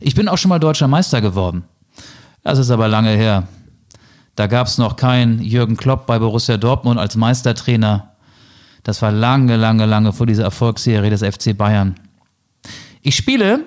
[0.00, 1.64] Ich bin auch schon mal deutscher Meister geworden.
[2.42, 3.46] Das ist aber lange her.
[4.34, 8.14] Da gab es noch keinen Jürgen Klopp bei Borussia Dortmund als Meistertrainer.
[8.82, 11.94] Das war lange, lange, lange vor dieser Erfolgsserie des FC Bayern.
[13.02, 13.64] Ich spiele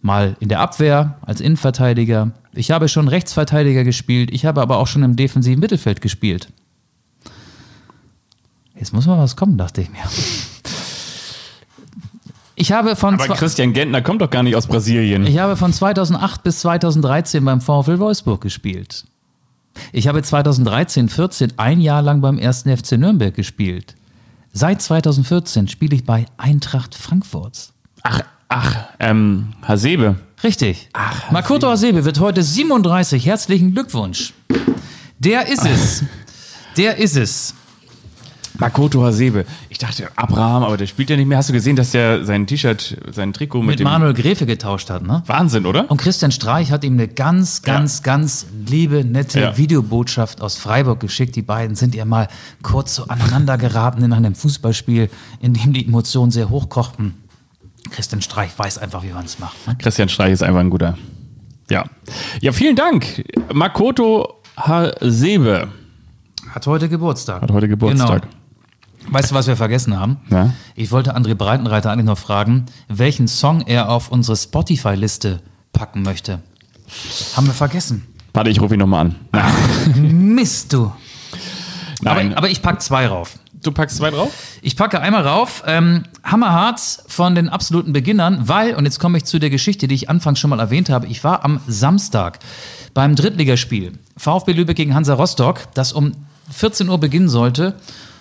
[0.00, 2.32] mal in der Abwehr als Innenverteidiger.
[2.52, 4.30] Ich habe schon Rechtsverteidiger gespielt.
[4.32, 6.48] Ich habe aber auch schon im defensiven Mittelfeld gespielt.
[8.74, 10.02] Jetzt muss mal was kommen, dachte ich mir.
[12.58, 15.26] Ich habe von, Aber Christian Gentner kommt doch gar nicht aus Brasilien.
[15.26, 19.04] ich habe von 2008 bis 2013 beim VfL Wolfsburg gespielt.
[19.92, 22.62] Ich habe 2013, 14 ein Jahr lang beim 1.
[22.62, 23.94] FC Nürnberg gespielt.
[24.54, 27.72] Seit 2014 spiele ich bei Eintracht Frankfurt.
[28.02, 30.16] Ach, ach, ähm, Hasebe.
[30.42, 30.88] Richtig.
[30.92, 33.24] Ach, Makoto Hasebe wird heute 37.
[33.26, 34.32] Herzlichen Glückwunsch.
[35.18, 36.04] Der ist es.
[36.76, 37.54] Der ist es.
[38.58, 39.44] Makoto Hasebe.
[39.68, 41.36] Ich dachte, Abraham, aber der spielt ja nicht mehr.
[41.36, 43.84] Hast du gesehen, dass der sein T-Shirt, sein Trikot mit, Mit dem.
[43.84, 45.22] Manuel Gräfe getauscht hat, ne?
[45.26, 45.90] Wahnsinn, oder?
[45.90, 49.56] Und Christian Streich hat ihm eine ganz, ganz, ganz liebe, nette Ja.
[49.58, 51.36] Videobotschaft aus Freiburg geschickt.
[51.36, 52.28] Die beiden sind ja mal
[52.62, 57.14] kurz so aneinander geraten in einem Fußballspiel, in dem die Emotionen sehr hochkochten.
[57.90, 59.66] Christian Streich weiß einfach, wie man es macht.
[59.66, 59.76] Ne?
[59.78, 60.96] Christian Streich ist einfach ein guter.
[61.70, 61.84] Ja.
[62.40, 63.24] Ja, vielen Dank.
[63.52, 65.68] Makoto Hasebe
[66.50, 67.42] Hat heute Geburtstag.
[67.42, 68.22] hat heute Geburtstag.
[68.22, 68.32] Genau.
[69.08, 70.16] Weißt du, was wir vergessen haben?
[70.30, 70.52] Ja.
[70.74, 75.40] Ich wollte André Breitenreiter eigentlich noch fragen, welchen Song er auf unsere Spotify-Liste
[75.72, 76.40] packen möchte.
[77.36, 78.06] Haben wir vergessen.
[78.32, 80.34] Warte, ich rufe ihn nochmal an.
[80.34, 80.92] Mist, du.
[82.02, 82.28] Nein.
[82.28, 83.38] Aber, aber ich pack zwei rauf.
[83.66, 84.30] Du packst zwei drauf?
[84.62, 89.24] Ich packe einmal rauf, ähm, Hammerhart von den absoluten Beginnern, weil, und jetzt komme ich
[89.24, 92.38] zu der Geschichte, die ich anfangs schon mal erwähnt habe, ich war am Samstag
[92.94, 96.12] beim Drittligaspiel VfB Lübeck gegen Hansa Rostock, das um
[96.50, 97.74] 14 Uhr beginnen sollte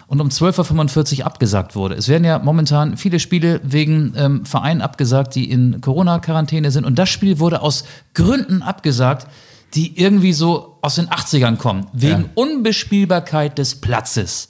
[0.07, 1.95] und um 12.45 Uhr abgesagt wurde.
[1.95, 6.99] Es werden ja momentan viele Spiele wegen ähm, Vereinen abgesagt, die in Corona-Quarantäne sind und
[6.99, 9.27] das Spiel wurde aus Gründen abgesagt,
[9.73, 12.29] die irgendwie so aus den 80ern kommen, wegen Ja.
[12.35, 14.49] Unbespielbarkeit des Platzes.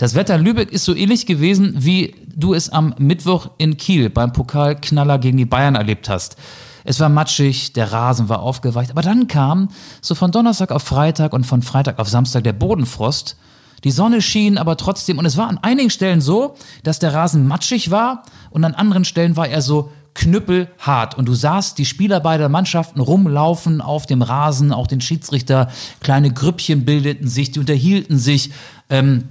[0.00, 4.08] Das Wetter in Lübeck ist so ähnlich gewesen, wie du es am Mittwoch in Kiel
[4.08, 6.38] beim Pokalknaller gegen die Bayern erlebt hast.
[6.84, 9.68] Es war matschig, der Rasen war aufgeweicht, aber dann kam
[10.00, 13.36] so von Donnerstag auf Freitag und von Freitag auf Samstag der Bodenfrost.
[13.84, 17.46] Die Sonne schien aber trotzdem und es war an einigen Stellen so, dass der Rasen
[17.46, 22.20] matschig war und an anderen Stellen war er so knüppelhart und du sahst die Spieler
[22.20, 25.68] beider Mannschaften rumlaufen auf dem Rasen, auch den Schiedsrichter,
[26.00, 28.50] kleine Grüppchen bildeten sich, die unterhielten sich.
[28.88, 29.24] Ähm,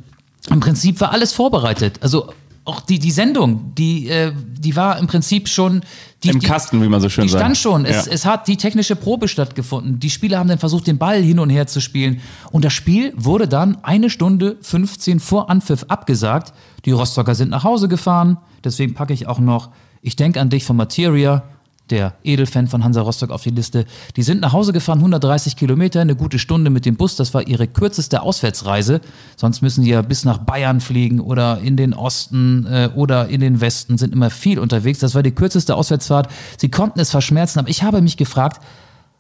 [0.50, 2.00] Im Prinzip war alles vorbereitet.
[2.02, 2.32] Also
[2.66, 5.82] auch die, die Sendung, die, äh, die war im Prinzip schon.
[6.24, 7.42] Die, Im die, Kasten, wie man so schön die sagt.
[7.42, 7.86] stand schon.
[7.86, 8.12] Es, Ja.
[8.12, 10.00] es hat die technische Probe stattgefunden.
[10.00, 12.20] Die Spieler haben dann versucht, den Ball hin und her zu spielen.
[12.52, 16.54] Und das Spiel wurde dann eine Stunde 15 vor Anpfiff abgesagt.
[16.86, 18.38] Die Rostocker sind nach Hause gefahren.
[18.64, 19.70] Deswegen packe ich auch noch
[20.02, 21.44] Ich denke an dich von Materia,
[21.92, 23.86] der Edelfan von Hansa Rostock auf die Liste.
[24.16, 27.16] Die sind nach Hause gefahren, 130 Kilometer, eine gute Stunde mit dem Bus.
[27.16, 29.02] Das war ihre kürzeste Auswärtsreise.
[29.36, 33.42] Sonst müssen die ja bis nach Bayern fliegen oder in den Osten äh, oder in
[33.42, 35.00] den Westen, sind immer viel unterwegs.
[35.00, 36.30] Das war die kürzeste Auswärtsfahrt.
[36.58, 38.62] Sie konnten es verschmerzen, aber ich habe mich gefragt,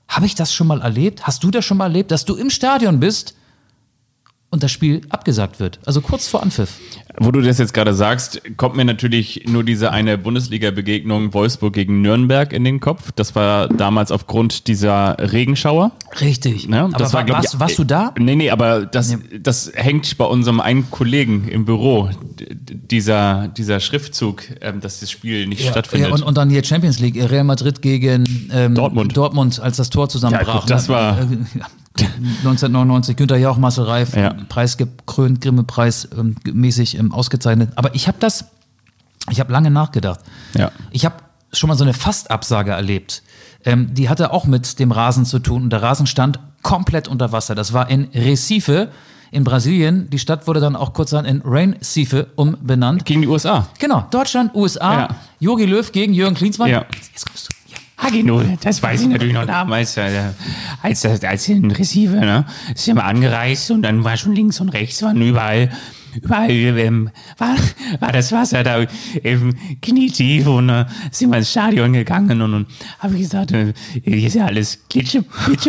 [0.07, 1.27] habe ich das schon mal erlebt?
[1.27, 3.35] Hast du das schon mal erlebt, dass du im Stadion bist
[4.51, 5.79] und das Spiel abgesagt wird?
[5.85, 6.79] Also kurz vor Anpfiff.
[7.21, 12.01] Wo du das jetzt gerade sagst, kommt mir natürlich nur diese eine Bundesliga-Begegnung Wolfsburg gegen
[12.01, 13.11] Nürnberg in den Kopf.
[13.15, 15.91] Das war damals aufgrund dieser Regenschauer.
[16.21, 16.67] Richtig.
[16.69, 16.81] Ne?
[16.83, 18.13] Aber das war, glaub warst, warst du da?
[18.17, 24.43] Nee, nee, aber das, das hängt bei unserem einen Kollegen im Büro, dieser, dieser Schriftzug,
[24.61, 26.09] ähm, dass das Spiel nicht stattfindet.
[26.09, 29.15] Ja, und, und dann hier Champions League, Real Madrid gegen ähm, Dortmund.
[29.15, 30.47] Dortmund, als das Tor zusammenbrach.
[30.55, 30.93] Ja, gut, das ne?
[30.93, 31.23] war- Äh,
[31.59, 31.65] ja.
[32.07, 34.33] 1999, Günter Jauch, Marcel Reif, Ja.
[34.49, 37.71] preisgekrönt, Grimme-Preis ähm, mäßig ähm, ausgezeichnet.
[37.75, 38.45] Aber ich habe das,
[39.29, 40.19] ich habe lange nachgedacht.
[40.55, 40.71] Ja.
[40.91, 41.15] Ich habe
[41.53, 43.23] schon mal so eine Fastabsage erlebt.
[43.65, 47.31] Ähm, die hatte auch mit dem Rasen zu tun und der Rasen stand komplett unter
[47.31, 47.55] Wasser.
[47.55, 48.89] Das war in Recife
[49.31, 50.09] in Brasilien.
[50.09, 53.05] Die Stadt wurde dann auch kurzerhand in Recife umbenannt.
[53.05, 53.67] gegen die USA.
[53.79, 55.07] Genau, Deutschland, USA, Ja.
[55.39, 56.69] Jogi Löw gegen Jürgen Klinsmann.
[56.69, 56.85] Ja.
[57.13, 57.55] Jetzt kommst du.
[58.01, 60.09] Hagino, das weiß ich natürlich noch damals, äh,
[60.81, 62.45] als, das- als in Recife, ne?
[62.73, 65.69] Ist ja mal angereist und dann war schon links und rechts waren überall,
[66.15, 67.55] überall ähm, war,
[67.99, 68.85] war das Wasser da
[69.23, 72.67] ähm, knietief und äh, sind wir ins Stadion gegangen und, und
[72.99, 73.73] habe ich gesagt, äh,
[74.03, 74.79] hier ist ja alles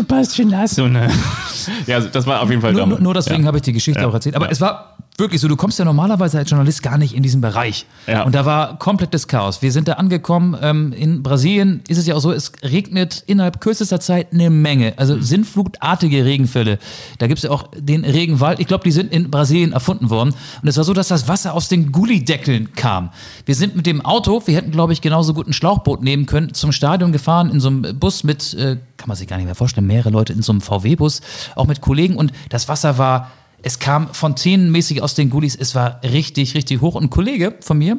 [0.07, 1.09] passt schon nass und äh,
[1.87, 3.47] ja, also das war auf jeden Fall Nur, nur, nur deswegen ja.
[3.49, 4.07] habe ich die Geschichte Ja.
[4.07, 4.37] auch erzählt.
[4.37, 4.53] Aber Ja.
[4.53, 7.87] es war wirklich so, du kommst ja normalerweise als Journalist gar nicht in diesen Bereich.
[8.09, 8.25] Ja.
[8.25, 9.63] Und da war komplettes Chaos.
[9.63, 10.57] Wir sind da angekommen.
[10.61, 14.95] Ähm, in Brasilien ist es ja auch so, es regnet innerhalb kürzester Zeit eine Menge.
[14.97, 15.23] Also Mhm.
[15.23, 16.79] sinnflutartige Regenfälle.
[17.19, 18.59] Da gibt es ja auch den Regenwald.
[18.61, 20.35] Ich glaube, die sind in Brasilien erfunden worden.
[20.63, 23.11] Und es war so, dass das Wasser aus den Gullideckeln kam.
[23.47, 26.55] Wir sind mit dem Auto, wir hätten, glaube ich, genauso gut ein Schlauchboot nehmen können,
[26.55, 29.55] zum Stadion gefahren, in so einem Bus mit, äh, kann man sich gar nicht mehr
[29.55, 31.21] vorstellen, mehrere Leute in so einem VW-Bus,
[31.57, 32.17] auch mit Kollegen.
[32.17, 33.31] Und das Wasser war
[33.63, 35.57] es kam fontänenmäßig aus den Gullis.
[35.57, 36.95] Es war richtig, richtig hoch.
[36.95, 37.99] Und ein Kollege von mir,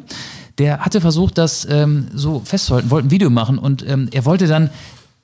[0.58, 3.58] der hatte versucht, das ähm, so festzuhalten, wollte ein Video machen.
[3.58, 4.70] Und ähm, er wollte dann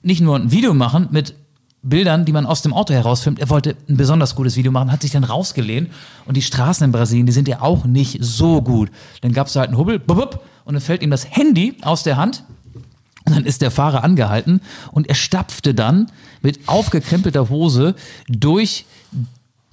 [0.03, 1.35] nicht nur ein Video machen mit
[1.83, 3.39] Bildern, die man aus dem Auto herausfilmt.
[3.39, 5.91] Er wollte ein besonders gutes Video machen, hat sich dann rausgelehnt.
[6.27, 8.91] Und die Straßen in Brasilien, die sind ja auch nicht so gut.
[9.21, 12.03] Dann gab es halt einen Hubbel, bup, bup, und dann fällt ihm das Handy aus
[12.03, 12.45] der Hand.
[13.25, 16.11] Und dann ist der Fahrer angehalten und er stapfte dann
[16.41, 17.95] mit aufgekrempelter Hose
[18.27, 18.87] durch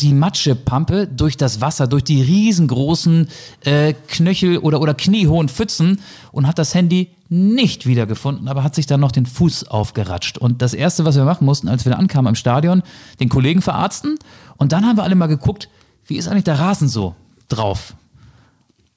[0.02, 3.30] die Matschepampe durch das Wasser, durch die riesengroßen
[3.62, 8.86] äh, Knöchel- oder, oder kniehohen Pfützen und hat das Handy nicht wiedergefunden, aber hat sich
[8.86, 10.38] dann noch den Fuß aufgeratscht.
[10.38, 12.84] Und das Erste, was wir machen mussten, als wir da ankamen im Stadion,
[13.20, 14.20] den Kollegen verarzten
[14.58, 15.70] und dann haben wir alle mal geguckt,
[16.06, 17.16] wie ist eigentlich der Rasen so
[17.48, 17.96] drauf?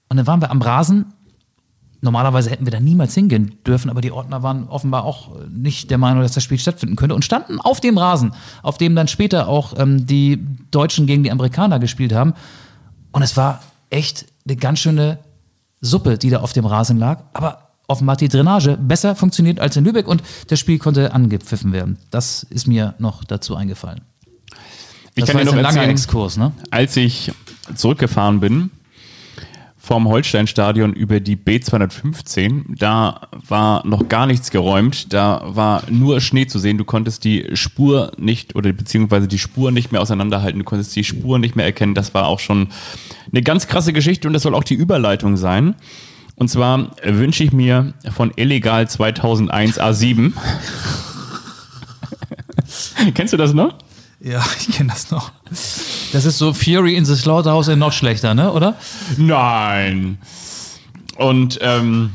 [0.09, 1.07] Und dann waren wir am Rasen
[2.01, 5.99] Normalerweise hätten wir da niemals hingehen dürfen, aber die Ordner waren offenbar auch nicht der
[5.99, 9.49] Meinung, dass das Spiel stattfinden könnte und standen auf dem Rasen, auf dem dann später
[9.49, 12.35] auch ähm, die Deutschen gegen die Amerikaner gespielt haben.
[13.11, 15.19] Und es war echt eine ganz schöne
[15.81, 17.25] Suppe, die da auf dem Rasen lag.
[17.33, 21.73] Aber offenbar hat die Drainage besser funktioniert als in Lübeck und das Spiel konnte angepfiffen
[21.73, 21.99] werden.
[22.11, 24.03] Das ist mir noch dazu eingefallen.
[25.15, 26.53] Ich Das kann war dir noch ein langer Exkurs, ne?
[26.71, 27.33] als ich
[27.75, 28.71] zurückgefahren bin
[29.89, 36.47] vom Holsteinstadion über die B215, da war noch gar nichts geräumt, da war nur Schnee
[36.47, 40.65] zu sehen, du konntest die Spur nicht oder beziehungsweise die Spur nicht mehr auseinanderhalten, du
[40.67, 42.69] konntest die Spur nicht mehr erkennen, das war auch schon
[43.33, 45.75] eine ganz krasse Geschichte und das soll auch die Überleitung sein.
[46.37, 50.33] Und zwar wünsche ich mir von Illegal 2001 A7.
[53.15, 53.79] Kennst du das noch?
[54.21, 55.33] Ja, ich kenne das noch.
[55.49, 58.53] Das ist so Fury in the Slaughterhouse in noch schlechter, ne?
[58.53, 58.77] Oder?
[59.17, 60.19] Nein.
[61.17, 62.11] Und ähm,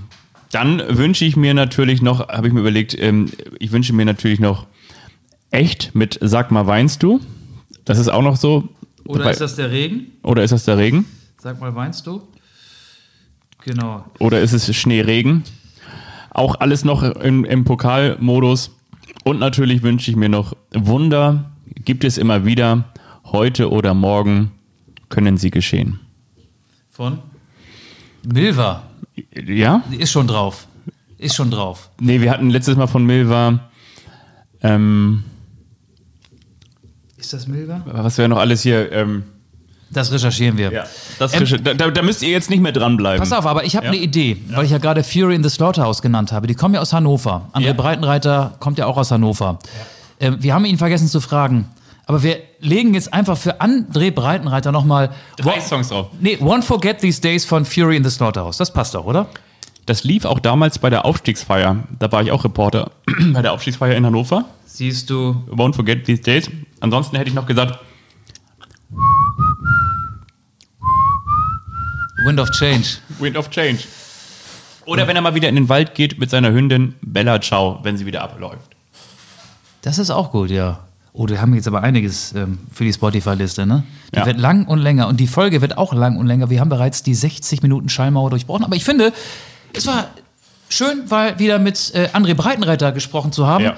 [0.52, 4.40] dann wünsche ich mir natürlich noch, habe ich mir überlegt, ähm, ich wünsche mir natürlich
[4.40, 4.68] noch
[5.52, 7.20] echt mit Sag mal, weinst du?
[7.86, 8.70] Das ist auch noch so.
[9.06, 10.14] Oder ist das der Regen?
[10.24, 11.06] oder ist das der Regen?
[11.38, 12.22] Sag mal, weinst du?
[13.66, 14.06] Genau.
[14.20, 15.44] Oder ist es Schneeregen?
[16.30, 18.72] Auch alles noch im, im Pokalmodus.
[19.24, 21.53] Und natürlich wünsche ich mir noch Wunder.
[21.86, 22.86] Gibt es immer wieder.
[23.26, 24.52] Heute oder morgen
[25.10, 26.00] können sie geschehen.
[26.90, 27.20] Von?
[28.26, 28.84] Milva.
[29.46, 29.84] Ja?
[29.98, 30.68] Ist schon drauf.
[31.18, 31.90] Ist schon drauf.
[32.00, 33.60] Nee, wir hatten letztes Mal von Milva.
[34.62, 35.24] Ähm,
[37.18, 37.82] Ist das Milva?
[37.86, 38.92] was wäre noch alles hier?
[38.92, 39.24] Ähm,
[39.90, 40.72] Das recherchieren wir.
[40.72, 40.84] ja,
[41.20, 43.20] das Ähm, da, da, da müsst ihr jetzt nicht mehr dranbleiben.
[43.20, 43.92] Pass auf, aber ich habe Ja.
[43.92, 46.48] eine Idee, weil ich ja gerade Fury in the Slaughterhouse genannt habe.
[46.48, 47.50] Die kommen ja aus Hannover.
[47.54, 47.74] André Ja.
[47.74, 49.60] Breitenreiter kommt ja auch aus Hannover.
[50.24, 51.68] Ähm, wir haben ihn vergessen zu fragen.
[52.06, 55.10] Aber wir legen jetzt einfach für André Breitenreiter nochmal.
[55.38, 56.08] Drei Songs drauf.
[56.20, 58.58] Nee, Won't Forget These Days von Fury in the Slaughterhouse.
[58.58, 59.28] Das passt doch, oder?
[59.86, 61.84] Das lief auch damals bei der Aufstiegsfeier.
[62.00, 62.92] Da war ich auch Reporter
[63.34, 64.46] bei der Aufstiegsfeier in Hannover.
[64.66, 65.44] Siehst du.
[65.50, 66.50] Won't forget these days.
[66.80, 67.80] Ansonsten hätte ich noch gesagt,
[72.26, 72.86] Wind of Change.
[73.20, 73.80] Wind of Change.
[74.86, 77.98] Oder wenn er mal wieder in den Wald geht mit seiner Hündin Bella Ciao, wenn
[77.98, 78.74] sie wieder abläuft.
[79.84, 80.80] Das ist auch gut, ja.
[81.16, 83.84] Oh, wir haben jetzt aber einiges ähm, für die Spotify-Liste, ne?
[84.16, 84.26] Die Ja.
[84.26, 86.50] wird lang und länger und die Folge wird auch lang und länger.
[86.50, 88.64] Wir haben bereits die 60 Minuten Schallmauer durchbrochen.
[88.66, 89.14] Aber ich finde,
[89.74, 90.08] es war
[90.70, 93.64] schön, weil wieder mit äh, André Breitenreiter gesprochen zu haben.
[93.66, 93.76] Ja.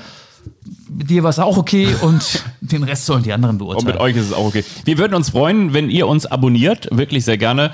[0.90, 3.88] Mit dir war es auch okay und den Rest sollen die anderen Und beurteilen.
[3.88, 4.64] mit euch ist es auch okay.
[4.86, 7.72] Wir würden uns freuen, wenn ihr uns abonniert, wirklich sehr gerne.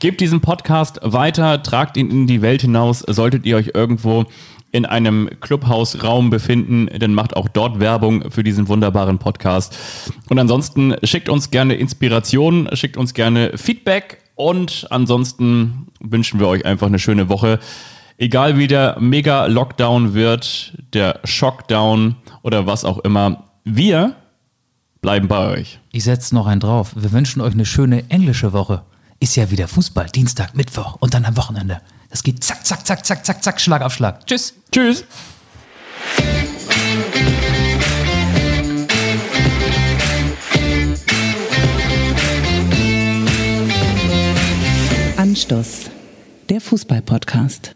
[0.00, 3.00] Gebt diesen Podcast weiter, tragt ihn in die Welt hinaus.
[3.06, 4.26] Solltet ihr euch irgendwo
[4.70, 9.76] in einem Clubhausraum befinden, dann macht auch dort Werbung für diesen wunderbaren Podcast.
[10.28, 16.66] Und ansonsten schickt uns gerne Inspiration, schickt uns gerne Feedback und ansonsten wünschen wir euch
[16.66, 17.58] einfach eine schöne Woche.
[18.18, 24.16] Egal wie der Mega-Lockdown wird, der Shockdown oder was auch immer, wir
[25.00, 25.78] bleiben bei euch.
[25.92, 26.92] Ich setze noch einen drauf.
[26.96, 28.82] Wir wünschen euch eine schöne englische Woche.
[29.20, 31.80] Ist ja wieder Fußball, Dienstag, Mittwoch und dann am Wochenende.
[32.10, 34.26] Das geht zack, zack, zack, zack, zack, zack, Schlag auf Schlag.
[34.26, 34.54] Tschüss.
[34.72, 35.04] Tschüss.
[45.16, 45.90] Anstoß,
[46.48, 47.74] der Fußball-Podcast.